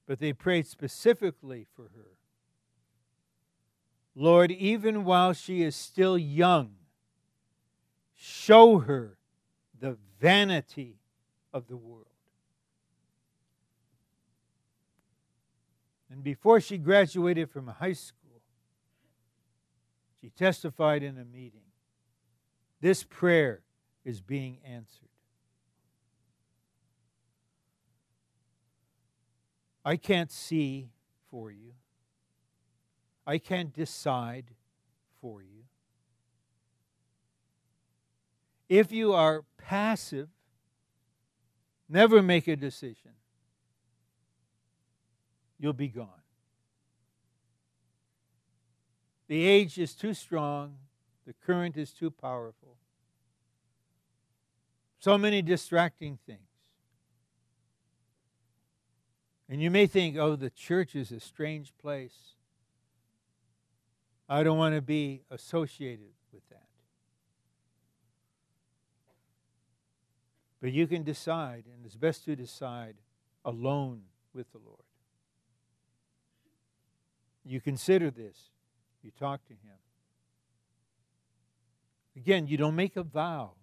but 0.07 0.19
they 0.19 0.33
prayed 0.33 0.65
specifically 0.65 1.67
for 1.75 1.83
her. 1.95 2.15
Lord, 4.15 4.51
even 4.51 5.03
while 5.03 5.33
she 5.33 5.61
is 5.61 5.75
still 5.75 6.17
young, 6.17 6.71
show 8.15 8.79
her 8.79 9.17
the 9.79 9.97
vanity 10.19 10.95
of 11.53 11.67
the 11.67 11.77
world. 11.77 12.05
And 16.09 16.23
before 16.23 16.59
she 16.59 16.77
graduated 16.77 17.49
from 17.51 17.67
high 17.67 17.93
school, 17.93 18.41
she 20.19 20.29
testified 20.29 21.03
in 21.03 21.17
a 21.17 21.25
meeting 21.25 21.61
this 22.81 23.03
prayer 23.03 23.61
is 24.05 24.21
being 24.21 24.57
answered. 24.65 25.08
I 29.83 29.97
can't 29.97 30.31
see 30.31 30.89
for 31.29 31.51
you. 31.51 31.73
I 33.25 33.37
can't 33.37 33.73
decide 33.73 34.45
for 35.21 35.41
you. 35.41 35.63
If 38.67 38.91
you 38.91 39.13
are 39.13 39.43
passive, 39.57 40.29
never 41.87 42.21
make 42.21 42.47
a 42.47 42.55
decision, 42.55 43.11
you'll 45.59 45.73
be 45.73 45.87
gone. 45.87 46.07
The 49.27 49.43
age 49.43 49.77
is 49.77 49.93
too 49.93 50.13
strong, 50.13 50.77
the 51.25 51.33
current 51.33 51.77
is 51.77 51.91
too 51.91 52.09
powerful. 52.09 52.77
So 54.99 55.17
many 55.17 55.41
distracting 55.41 56.17
things. 56.25 56.48
And 59.49 59.61
you 59.61 59.71
may 59.71 59.87
think, 59.87 60.15
oh, 60.15 60.35
the 60.35 60.51
church 60.51 60.95
is 60.95 61.11
a 61.11 61.19
strange 61.19 61.73
place. 61.81 62.35
I 64.29 64.43
don't 64.43 64.59
want 64.59 64.75
to 64.75 64.81
be 64.81 65.23
associated 65.31 66.11
with 66.31 66.47
that. 66.49 66.67
But 70.61 70.71
you 70.71 70.85
can 70.85 71.03
decide, 71.03 71.63
and 71.65 71.83
it's 71.83 71.95
best 71.95 72.25
to 72.25 72.35
decide 72.35 72.95
alone 73.43 74.03
with 74.33 74.51
the 74.51 74.59
Lord. 74.59 74.77
You 77.43 77.59
consider 77.59 78.11
this, 78.11 78.37
you 79.01 79.09
talk 79.17 79.43
to 79.47 79.53
Him. 79.53 79.77
Again, 82.15 82.45
you 82.45 82.57
don't 82.57 82.75
make 82.75 82.95
a 82.97 83.03
vow. 83.03 83.53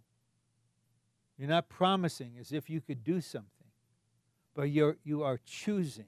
You're 1.39 1.49
not 1.49 1.68
promising 1.68 2.32
as 2.41 2.51
if 2.51 2.68
you 2.68 2.80
could 2.80 3.05
do 3.05 3.20
something, 3.20 3.51
but 4.57 4.65
you're, 4.65 4.97
you 5.05 5.23
are 5.23 5.39
choosing. 5.47 6.07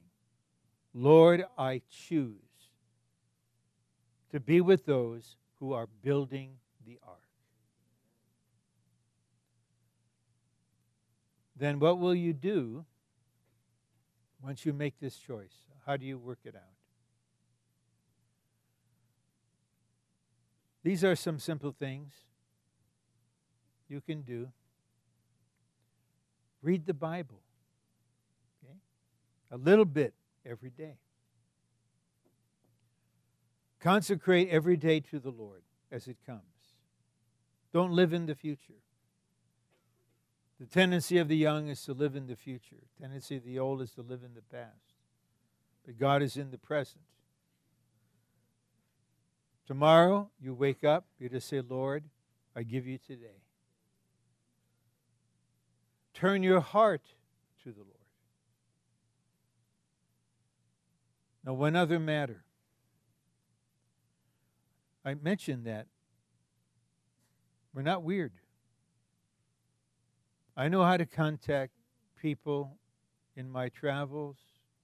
Lord, 0.93 1.45
I 1.57 1.83
choose 1.89 2.35
to 4.33 4.41
be 4.41 4.61
with 4.61 4.87
those 4.87 5.37
who 5.61 5.73
are 5.73 5.87
building 6.03 6.55
the 6.85 6.99
ark. 7.07 7.19
then 11.59 11.81
what 11.81 11.99
will 11.99 12.15
you 12.15 12.33
do 12.33 12.85
once 14.43 14.65
you 14.65 14.73
make 14.73 14.99
this 15.01 15.17
choice? 15.17 15.67
How 15.85 15.97
do 15.97 16.07
you 16.07 16.17
work 16.17 16.39
it 16.45 16.55
out? 16.55 16.63
These 20.85 21.03
are 21.03 21.17
some 21.17 21.41
simple 21.41 21.73
things 21.73 22.13
you 23.89 24.01
can 24.01 24.23
do. 24.23 24.49
Read 26.63 26.87
the 26.87 26.95
Bible. 26.95 27.41
A 29.51 29.57
little 29.57 29.85
bit 29.85 30.15
every 30.45 30.71
day. 30.71 30.97
Consecrate 33.81 34.49
every 34.51 34.77
day 34.77 35.01
to 35.01 35.19
the 35.19 35.31
Lord 35.31 35.63
as 35.91 36.09
it 36.09 36.17
comes. 36.27 36.43
Don't 37.73 37.93
live 37.93 38.13
in 38.13 38.27
the 38.27 38.35
future. 38.35 38.83
The 40.59 40.67
tendency 40.67 41.19
of 41.19 41.29
the 41.29 41.37
young 41.37 41.69
is 41.69 41.83
to 41.85 41.93
live 41.93 42.17
in 42.17 42.27
the 42.27 42.35
future. 42.35 42.77
The 42.97 43.03
tendency 43.03 43.37
of 43.37 43.45
the 43.45 43.59
old 43.59 43.81
is 43.81 43.93
to 43.93 44.03
live 44.03 44.23
in 44.25 44.35
the 44.35 44.43
past. 44.43 44.95
But 45.87 45.99
God 45.99 46.23
is 46.23 46.37
in 46.37 46.51
the 46.51 46.59
present. 46.59 47.05
Tomorrow, 49.67 50.31
you 50.41 50.55
wake 50.55 50.83
up, 50.83 51.05
you 51.19 51.29
just 51.29 51.49
say, 51.49 51.61
Lord, 51.61 52.05
I 52.57 52.63
give 52.63 52.87
you 52.87 52.99
today. 52.99 53.43
Turn 56.15 56.43
your 56.43 56.61
heart 56.61 57.03
to 57.63 57.71
the 57.71 57.81
Lord. 57.81 57.98
Now, 61.49 61.55
one 61.55 61.77
other 61.77 61.99
matter. 61.99 62.45
I 65.03 65.15
mentioned 65.15 65.65
that 65.65 65.87
we're 67.73 67.81
not 67.81 68.03
weird. 68.03 68.33
I 70.55 70.69
know 70.69 70.85
how 70.85 70.99
to 70.99 71.07
contact 71.07 71.73
people 72.21 72.77
in 73.35 73.49
my 73.49 73.71
travels 73.71 74.37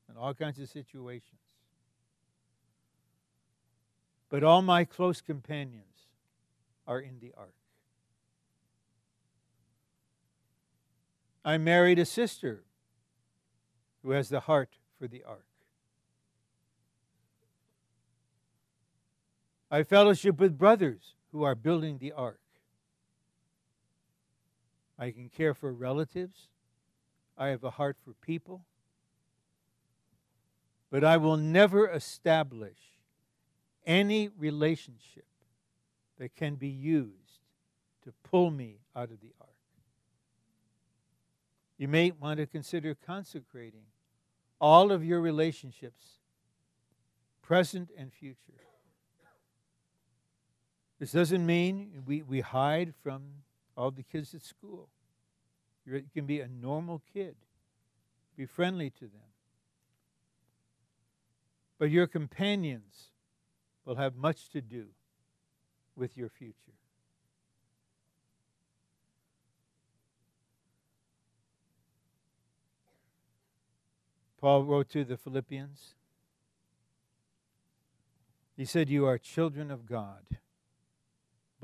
and 0.09 0.17
all 0.17 0.33
kinds 0.33 0.59
of 0.59 0.71
situations. 0.71 1.43
But 4.31 4.43
all 4.43 4.62
my 4.62 4.87
close 4.87 5.21
companions 5.21 6.07
are 6.87 6.99
in 6.99 7.19
the 7.21 7.35
ark. 7.37 7.57
I 11.45 11.59
married 11.59 11.99
a 11.99 12.07
sister 12.07 12.65
who 14.03 14.12
has 14.12 14.31
the 14.31 14.41
heart 14.41 14.79
for 14.99 15.07
the 15.07 15.23
ark. 15.25 15.45
I 19.75 19.83
fellowship 19.83 20.39
with 20.39 20.57
brothers 20.57 21.16
who 21.33 21.43
are 21.43 21.57
building 21.57 21.99
the 21.99 22.12
ark. 22.12 22.39
I 24.97 25.11
can 25.11 25.29
care 25.29 25.53
for 25.53 25.72
relatives. 25.72 26.47
I 27.37 27.49
have 27.49 27.64
a 27.64 27.70
heart 27.70 27.97
for 28.05 28.12
people. 28.12 28.66
But 30.93 31.03
I 31.03 31.16
will 31.16 31.37
never 31.37 31.91
establish 31.91 32.79
any 33.85 34.29
relationship 34.39 35.27
that 36.20 36.37
can 36.37 36.55
be 36.55 36.68
used 36.68 37.41
to 38.05 38.12
pull 38.22 38.53
me 38.53 38.79
out 38.95 39.11
of 39.11 39.20
the 39.20 39.33
ark. 39.41 39.51
You 41.79 41.89
may 41.89 42.12
want 42.12 42.39
to 42.39 42.47
consider 42.47 42.95
consecrating 42.95 43.87
all 44.61 44.93
of 44.93 45.05
your 45.05 45.20
relationships, 45.20 46.20
present 47.43 47.91
and 47.99 48.12
future. 48.12 48.64
This 50.99 51.12
doesn't 51.12 51.45
mean 51.45 52.03
we, 52.07 52.22
we 52.22 52.40
hide 52.40 52.95
from 53.03 53.22
all 53.76 53.90
the 53.90 54.03
kids 54.03 54.34
at 54.34 54.42
school. 54.42 54.88
You're, 55.84 55.97
you 55.97 56.11
can 56.14 56.26
be 56.26 56.40
a 56.40 56.49
normal 56.49 57.03
kid, 57.12 57.36
be 58.36 58.47
friendly 58.47 58.90
to 58.90 59.01
them. 59.01 59.30
But 61.78 61.90
your 61.90 62.07
companions 62.07 63.11
will 63.84 63.97
have 63.97 64.16
much 64.16 64.49
to 64.51 64.61
do 64.61 64.86
with 65.97 66.16
your 66.16 66.28
future. 66.28 66.55
Paul 74.40 74.64
wrote 74.64 74.90
to 74.90 75.05
the 75.05 75.16
Philippians. 75.16 75.95
He 78.57 78.66
said, 78.66 78.90
You 78.90 79.07
are 79.07 79.16
children 79.16 79.70
of 79.70 79.86
God, 79.86 80.24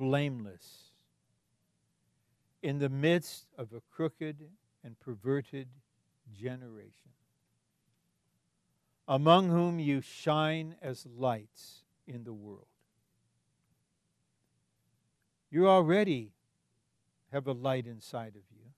blameless, 0.00 0.92
in 2.62 2.78
the 2.78 2.88
midst 2.88 3.44
of 3.58 3.74
a 3.74 3.82
crooked 3.94 4.48
and 4.82 4.98
perverted 4.98 5.68
generation, 6.34 7.12
among 9.06 9.50
whom 9.50 9.78
you 9.78 10.00
shine 10.00 10.74
as 10.80 11.06
lights 11.06 11.82
in 12.06 12.24
the 12.24 12.32
world. 12.32 12.66
You 15.50 15.68
already 15.68 16.32
have 17.30 17.46
a 17.46 17.52
light 17.52 17.86
inside 17.86 18.36
of 18.36 18.42
you. 18.56 18.72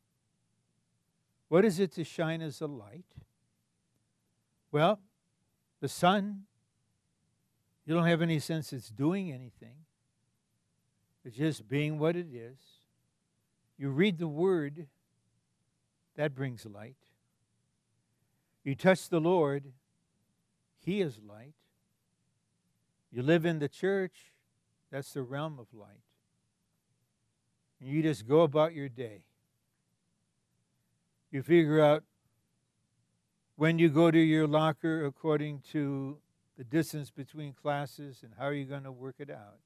What 1.49 1.64
is 1.64 1.79
it 1.79 1.93
to 1.93 2.03
shine 2.03 2.43
as 2.43 2.61
a 2.61 2.66
light? 2.66 3.05
Well, 4.73 4.99
the 5.81 5.89
sun, 5.89 6.45
you 7.87 7.95
don't 7.95 8.07
have 8.07 8.23
any 8.23 8.41
sense 8.41 8.73
it's 8.73 8.89
doing 8.89 9.31
anything. 9.31 9.85
It's 11.25 11.37
just 11.37 11.68
being 11.68 11.99
what 11.99 12.16
it 12.16 12.27
is. 12.33 12.59
You 13.79 13.91
read 13.91 14.18
the 14.18 14.29
word, 14.29 14.87
that 16.16 16.35
brings 16.35 16.66
light. 16.66 16.97
You 18.64 18.75
touch 18.75 19.09
the 19.09 19.20
Lord, 19.20 19.73
He 20.79 21.01
is 21.01 21.18
light. 21.27 21.55
You 23.11 23.23
live 23.23 23.45
in 23.45 23.59
the 23.59 23.68
church, 23.68 24.33
that's 24.91 25.12
the 25.12 25.23
realm 25.23 25.59
of 25.59 25.66
light. 25.73 26.03
And 27.81 27.91
you 27.91 28.03
just 28.03 28.27
go 28.27 28.43
about 28.43 28.75
your 28.75 28.89
day. 28.89 29.23
You 31.31 31.43
figure 31.43 31.81
out 31.81 32.05
when 33.57 33.79
you 33.79 33.89
go 33.89 34.11
to 34.11 34.18
your 34.18 34.47
locker 34.47 35.05
according 35.05 35.62
to 35.73 36.18
the 36.57 36.64
distance 36.64 37.11
between 37.11 37.53
classes 37.53 38.20
and 38.23 38.33
how 38.39 38.47
are 38.47 38.53
you 38.53 38.64
going 38.64 38.85
to 38.85 38.93
work 38.93 39.16
it 39.18 39.31
out. 39.31 39.59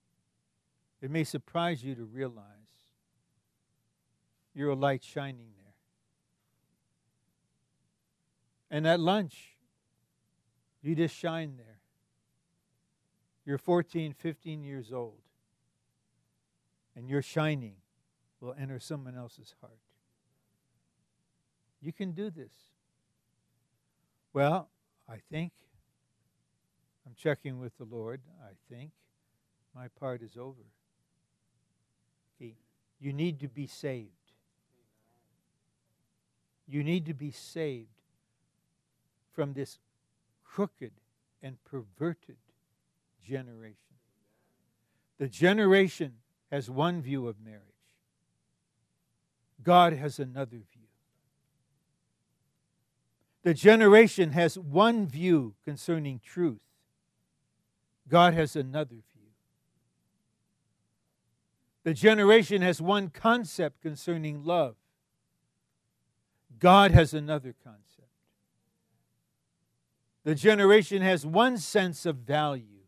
It 1.00 1.10
may 1.10 1.24
surprise 1.24 1.84
you 1.84 1.94
to 1.94 2.04
realize 2.04 2.44
you're 4.54 4.70
a 4.70 4.74
light 4.74 5.04
shining 5.04 5.50
there. 5.56 5.74
And 8.70 8.86
at 8.86 8.98
lunch, 8.98 9.56
you 10.82 10.94
just 10.94 11.14
shine 11.14 11.56
there. 11.56 11.80
You're 13.44 13.58
14, 13.58 14.12
15 14.12 14.62
years 14.62 14.92
old, 14.92 15.20
and 16.96 17.08
your 17.08 17.22
shining 17.22 17.76
will 18.40 18.54
enter 18.58 18.80
someone 18.80 19.14
else's 19.14 19.54
heart. 19.60 19.78
You 21.80 21.92
can 21.92 22.12
do 22.12 22.30
this. 22.30 22.52
Well, 24.32 24.70
I 25.08 25.18
think 25.30 25.52
I'm 27.06 27.14
checking 27.14 27.60
with 27.60 27.76
the 27.78 27.84
Lord. 27.84 28.20
I 28.42 28.52
think 28.68 28.90
my 29.74 29.88
part 29.88 30.22
is 30.22 30.36
over. 30.36 30.64
You 32.98 33.12
need 33.12 33.40
to 33.40 33.48
be 33.48 33.66
saved. 33.66 34.10
You 36.68 36.82
need 36.82 37.06
to 37.06 37.14
be 37.14 37.30
saved 37.30 37.88
from 39.32 39.52
this 39.52 39.78
crooked 40.44 40.92
and 41.42 41.62
perverted 41.64 42.36
generation. 43.24 43.76
The 45.18 45.28
generation 45.28 46.14
has 46.50 46.70
one 46.70 47.02
view 47.02 47.28
of 47.28 47.36
marriage, 47.44 47.62
God 49.62 49.92
has 49.92 50.18
another 50.18 50.56
view. 50.56 50.82
The 53.42 53.54
generation 53.54 54.32
has 54.32 54.58
one 54.58 55.06
view 55.06 55.54
concerning 55.64 56.20
truth, 56.24 56.60
God 58.08 58.34
has 58.34 58.56
another 58.56 58.96
view. 58.96 59.15
The 61.86 61.94
generation 61.94 62.62
has 62.62 62.82
one 62.82 63.10
concept 63.10 63.80
concerning 63.80 64.42
love, 64.42 64.74
God 66.58 66.90
has 66.90 67.14
another 67.14 67.54
concept. 67.62 68.08
The 70.24 70.34
generation 70.34 71.00
has 71.00 71.24
one 71.24 71.58
sense 71.58 72.04
of 72.04 72.16
value, 72.16 72.82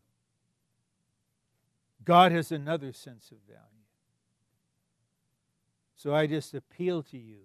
God 2.03 2.33
has 2.33 2.51
another 2.51 2.91
sense 2.91 3.31
of 3.31 3.37
value. 3.47 3.63
So 5.95 6.13
I 6.13 6.27
just 6.27 6.53
appeal 6.53 7.01
to 7.03 7.17
you 7.17 7.43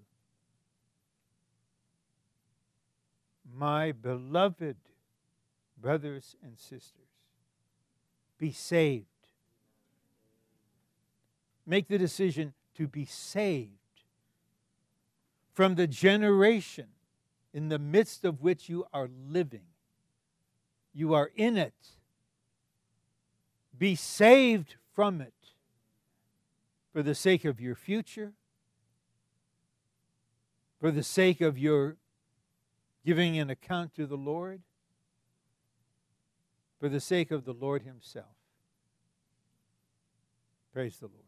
my 3.57 3.93
beloved 3.93 4.79
brothers 5.81 6.35
and 6.43 6.59
sisters, 6.59 7.13
be 8.39 8.51
saved. 8.51 9.07
Make 11.67 11.89
the 11.89 11.99
decision 11.99 12.53
to 12.77 12.87
be 12.87 13.05
saved 13.05 13.71
from 15.53 15.77
the 15.77 15.87
generation 15.87 16.89
in 17.53 17.69
the 17.69 17.79
midst 17.79 18.25
of 18.25 18.43
which 18.43 18.69
you 18.69 18.85
are 18.93 19.09
living. 19.29 19.67
You 20.93 21.15
are 21.15 21.31
in 21.37 21.57
it. 21.57 21.75
Be 23.77 23.95
saved 23.95 24.77
from 24.95 25.21
it 25.21 25.33
for 26.93 27.03
the 27.03 27.15
sake 27.15 27.45
of 27.45 27.61
your 27.61 27.75
future, 27.75 28.33
for 30.81 30.91
the 30.91 31.03
sake 31.03 31.41
of 31.41 31.59
your 31.59 31.97
giving 33.05 33.39
an 33.39 33.51
account 33.51 33.95
to 33.95 34.07
the 34.07 34.17
Lord 34.17 34.63
for 36.85 36.91
the 36.91 37.01
sake 37.01 37.31
of 37.31 37.47
the 37.47 37.55
Lord 37.55 37.83
Himself. 37.83 38.37
Praise 40.73 40.99
the 40.99 41.07
Lord. 41.07 41.24